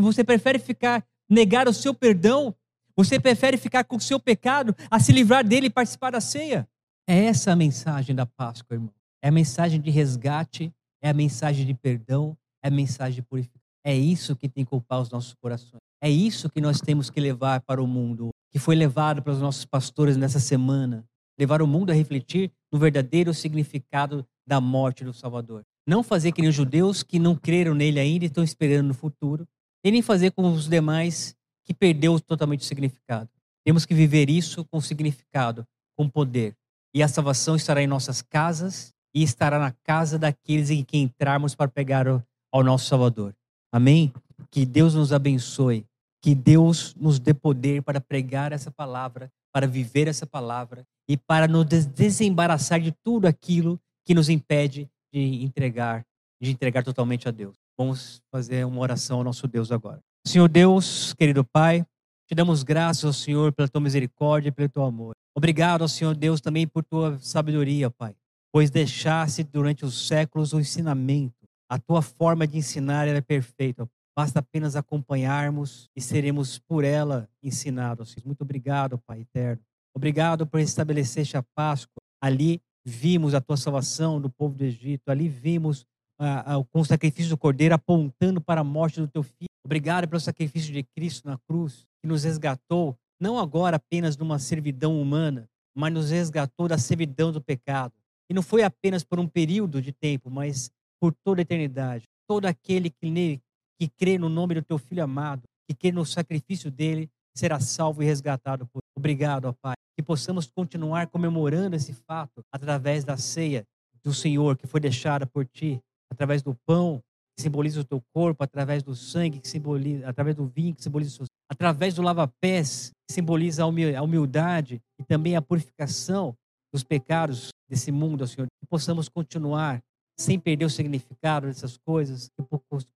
você 0.00 0.22
prefere 0.22 0.58
ficar, 0.58 1.04
negar 1.28 1.68
o 1.68 1.72
seu 1.72 1.94
perdão 1.94 2.54
você 2.96 3.20
prefere 3.20 3.58
ficar 3.58 3.84
com 3.84 3.96
o 3.96 4.00
seu 4.00 4.18
pecado 4.18 4.74
a 4.90 4.98
se 4.98 5.12
livrar 5.12 5.46
dele 5.46 5.66
e 5.66 5.70
participar 5.70 6.10
da 6.10 6.20
ceia? 6.20 6.66
É 7.06 7.26
essa 7.26 7.52
a 7.52 7.56
mensagem 7.56 8.16
da 8.16 8.24
Páscoa, 8.24 8.74
irmão. 8.74 8.92
É 9.22 9.28
a 9.28 9.32
mensagem 9.32 9.80
de 9.80 9.90
resgate, 9.90 10.72
é 11.02 11.10
a 11.10 11.12
mensagem 11.12 11.66
de 11.66 11.74
perdão, 11.74 12.36
é 12.62 12.68
a 12.68 12.70
mensagem 12.70 13.16
de 13.16 13.22
purificação. 13.22 13.65
É 13.86 13.94
isso 13.94 14.34
que 14.34 14.48
tem 14.48 14.64
que 14.64 14.74
ocupar 14.74 15.00
os 15.00 15.10
nossos 15.10 15.32
corações. 15.34 15.80
É 16.02 16.10
isso 16.10 16.50
que 16.50 16.60
nós 16.60 16.80
temos 16.80 17.08
que 17.08 17.20
levar 17.20 17.60
para 17.60 17.80
o 17.80 17.86
mundo, 17.86 18.30
que 18.50 18.58
foi 18.58 18.74
levado 18.74 19.22
pelos 19.22 19.40
nossos 19.40 19.64
pastores 19.64 20.16
nessa 20.16 20.40
semana. 20.40 21.04
Levar 21.38 21.62
o 21.62 21.68
mundo 21.68 21.90
a 21.90 21.94
refletir 21.94 22.50
no 22.72 22.80
verdadeiro 22.80 23.32
significado 23.32 24.26
da 24.44 24.60
morte 24.60 25.04
do 25.04 25.12
Salvador. 25.12 25.62
Não 25.86 26.02
fazer 26.02 26.32
que 26.32 26.40
nem 26.40 26.48
os 26.48 26.56
judeus 26.56 27.04
que 27.04 27.20
não 27.20 27.36
creram 27.36 27.76
nele 27.76 28.00
ainda 28.00 28.24
e 28.24 28.26
estão 28.26 28.42
esperando 28.42 28.88
no 28.88 28.94
futuro, 28.94 29.46
e 29.84 29.90
nem 29.92 30.02
fazer 30.02 30.32
com 30.32 30.50
os 30.50 30.68
demais 30.68 31.36
que 31.64 31.72
perdeu 31.72 32.18
totalmente 32.18 32.62
o 32.62 32.64
significado. 32.64 33.30
Temos 33.64 33.86
que 33.86 33.94
viver 33.94 34.28
isso 34.28 34.64
com 34.64 34.80
significado, 34.80 35.64
com 35.96 36.08
poder. 36.08 36.56
E 36.92 37.04
a 37.04 37.08
salvação 37.08 37.54
estará 37.54 37.80
em 37.80 37.86
nossas 37.86 38.20
casas 38.20 38.92
e 39.14 39.22
estará 39.22 39.60
na 39.60 39.70
casa 39.84 40.18
daqueles 40.18 40.70
em 40.70 40.82
que 40.82 40.98
entrarmos 40.98 41.54
para 41.54 41.70
pegar 41.70 42.08
ao 42.50 42.64
nosso 42.64 42.86
Salvador. 42.86 43.32
Amém? 43.76 44.10
Que 44.50 44.64
Deus 44.64 44.94
nos 44.94 45.12
abençoe. 45.12 45.84
Que 46.22 46.34
Deus 46.34 46.94
nos 46.98 47.18
dê 47.18 47.34
poder 47.34 47.82
para 47.82 48.00
pregar 48.00 48.50
essa 48.50 48.70
palavra, 48.70 49.30
para 49.52 49.66
viver 49.66 50.08
essa 50.08 50.26
palavra 50.26 50.82
e 51.06 51.14
para 51.14 51.46
nos 51.46 51.66
desembaraçar 51.84 52.80
de 52.80 52.90
tudo 53.04 53.26
aquilo 53.26 53.78
que 54.02 54.14
nos 54.14 54.30
impede 54.30 54.88
de 55.12 55.44
entregar, 55.44 56.06
de 56.40 56.50
entregar 56.50 56.82
totalmente 56.84 57.28
a 57.28 57.30
Deus. 57.30 57.54
Vamos 57.78 58.22
fazer 58.32 58.64
uma 58.64 58.80
oração 58.80 59.18
ao 59.18 59.24
nosso 59.24 59.46
Deus 59.46 59.70
agora. 59.70 60.00
Senhor 60.26 60.48
Deus, 60.48 61.12
querido 61.12 61.44
Pai, 61.44 61.84
te 62.26 62.34
damos 62.34 62.62
graças 62.62 63.04
ao 63.04 63.12
Senhor 63.12 63.52
pela 63.52 63.68
tua 63.68 63.82
misericórdia 63.82 64.48
e 64.48 64.52
pelo 64.52 64.70
teu 64.70 64.84
amor. 64.84 65.12
Obrigado 65.36 65.82
ao 65.82 65.88
Senhor 65.88 66.16
Deus 66.16 66.40
também 66.40 66.66
por 66.66 66.82
tua 66.82 67.18
sabedoria, 67.18 67.90
Pai, 67.90 68.14
pois 68.50 68.70
deixaste 68.70 69.44
durante 69.44 69.84
os 69.84 70.08
séculos 70.08 70.54
o 70.54 70.60
ensinamento. 70.60 71.35
A 71.68 71.78
tua 71.78 72.00
forma 72.00 72.46
de 72.46 72.58
ensinar 72.58 73.08
é 73.08 73.20
perfeita. 73.20 73.88
Basta 74.16 74.38
apenas 74.38 74.76
acompanharmos 74.76 75.90
e 75.94 76.00
seremos 76.00 76.58
por 76.58 76.84
ela 76.84 77.28
ensinados. 77.42 78.16
Muito 78.24 78.42
obrigado, 78.42 78.98
Pai 79.06 79.20
eterno. 79.20 79.62
Obrigado 79.94 80.46
por 80.46 80.60
estabelecer 80.60 81.26
a 81.36 81.42
Páscoa. 81.42 82.00
Ali 82.22 82.60
vimos 82.84 83.34
a 83.34 83.40
tua 83.40 83.56
salvação 83.56 84.20
do 84.20 84.30
povo 84.30 84.54
do 84.54 84.64
Egito. 84.64 85.10
Ali 85.10 85.28
vimos 85.28 85.84
ah, 86.18 86.54
ah, 86.54 86.64
com 86.72 86.80
o 86.80 86.84
sacrifício 86.84 87.30
do 87.30 87.36
cordeiro 87.36 87.74
apontando 87.74 88.40
para 88.40 88.60
a 88.60 88.64
morte 88.64 89.00
do 89.00 89.08
teu 89.08 89.22
filho. 89.22 89.48
Obrigado 89.64 90.08
pelo 90.08 90.20
sacrifício 90.20 90.72
de 90.72 90.82
Cristo 90.82 91.28
na 91.28 91.36
cruz, 91.38 91.86
que 92.00 92.08
nos 92.08 92.24
resgatou, 92.24 92.96
não 93.20 93.38
agora 93.38 93.76
apenas 93.76 94.16
de 94.16 94.22
uma 94.22 94.38
servidão 94.38 95.00
humana, 95.00 95.48
mas 95.76 95.92
nos 95.92 96.10
resgatou 96.10 96.68
da 96.68 96.78
servidão 96.78 97.32
do 97.32 97.40
pecado. 97.40 97.92
E 98.30 98.34
não 98.34 98.42
foi 98.42 98.62
apenas 98.62 99.04
por 99.04 99.18
um 99.18 99.26
período 99.26 99.82
de 99.82 99.92
tempo, 99.92 100.30
mas 100.30 100.70
por 101.00 101.14
toda 101.24 101.40
a 101.40 101.42
eternidade. 101.42 102.04
Todo 102.28 102.46
aquele 102.46 102.90
que, 102.90 103.10
nele, 103.10 103.40
que 103.78 103.88
crê 103.88 104.18
no 104.18 104.28
nome 104.28 104.54
do 104.54 104.62
teu 104.62 104.78
filho 104.78 105.04
amado, 105.04 105.42
que 105.68 105.74
crê 105.74 105.92
no 105.92 106.04
sacrifício 106.04 106.70
dele, 106.70 107.08
será 107.36 107.60
salvo 107.60 108.02
e 108.02 108.06
resgatado 108.06 108.66
por. 108.66 108.80
Obrigado, 108.96 109.46
ó 109.46 109.52
Pai, 109.52 109.74
que 109.96 110.02
possamos 110.02 110.46
continuar 110.46 111.08
comemorando 111.08 111.76
esse 111.76 111.92
fato 111.92 112.42
através 112.50 113.04
da 113.04 113.16
ceia 113.16 113.64
do 114.02 114.14
Senhor 114.14 114.56
que 114.56 114.66
foi 114.66 114.80
deixada 114.80 115.26
por 115.26 115.44
ti 115.44 115.80
através 116.10 116.42
do 116.42 116.54
pão, 116.66 117.02
que 117.36 117.42
simboliza 117.42 117.80
o 117.80 117.84
teu 117.84 118.00
corpo, 118.14 118.42
através 118.42 118.82
do 118.82 118.94
sangue, 118.94 119.40
que 119.40 119.48
simboliza, 119.48 120.08
através 120.08 120.34
do 120.34 120.46
vinho, 120.46 120.74
que 120.74 120.82
simboliza 120.82 121.10
o 121.10 121.14
seu, 121.16 121.26
através 121.50 121.94
do 121.94 122.02
lava-pés, 122.02 122.90
que 123.06 123.14
simboliza 123.14 123.64
a 123.64 124.02
humildade 124.02 124.80
e 124.98 125.04
também 125.04 125.36
a 125.36 125.42
purificação 125.42 126.34
dos 126.72 126.82
pecados 126.82 127.50
desse 127.68 127.92
mundo, 127.92 128.26
Senhor. 128.26 128.46
Que 128.46 128.66
possamos 128.68 129.08
continuar 129.08 129.82
sem 130.18 130.38
perder 130.38 130.64
o 130.64 130.70
significado 130.70 131.46
dessas 131.46 131.76
coisas, 131.76 132.28
que 132.28 132.44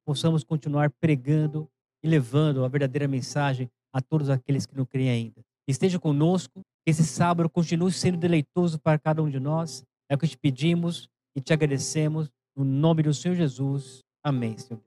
possamos 0.05 0.43
continuar 0.43 0.91
pregando 1.01 1.68
e 2.03 2.09
levando 2.09 2.64
a 2.64 2.68
verdadeira 2.68 3.07
mensagem 3.07 3.71
a 3.93 4.01
todos 4.01 4.31
aqueles 4.31 4.66
que 4.66 4.77
não 4.77 4.87
creem 4.87 5.11
ainda. 5.11 5.45
Esteja 5.68 5.99
conosco, 5.99 6.62
que 6.85 6.91
esse 6.91 7.05
sábado 7.05 7.49
continue 7.49 7.93
sendo 7.93 8.16
deleitoso 8.16 8.79
para 8.79 8.99
cada 8.99 9.23
um 9.23 9.29
de 9.29 9.39
nós. 9.39 9.85
É 10.09 10.14
o 10.14 10.18
que 10.18 10.27
te 10.27 10.37
pedimos 10.37 11.09
e 11.37 11.41
te 11.41 11.53
agradecemos 11.53 12.31
no 12.57 12.64
nome 12.64 13.03
do 13.03 13.12
Senhor 13.12 13.35
Jesus. 13.35 14.01
Amém, 14.25 14.57
Senhor. 14.57 14.81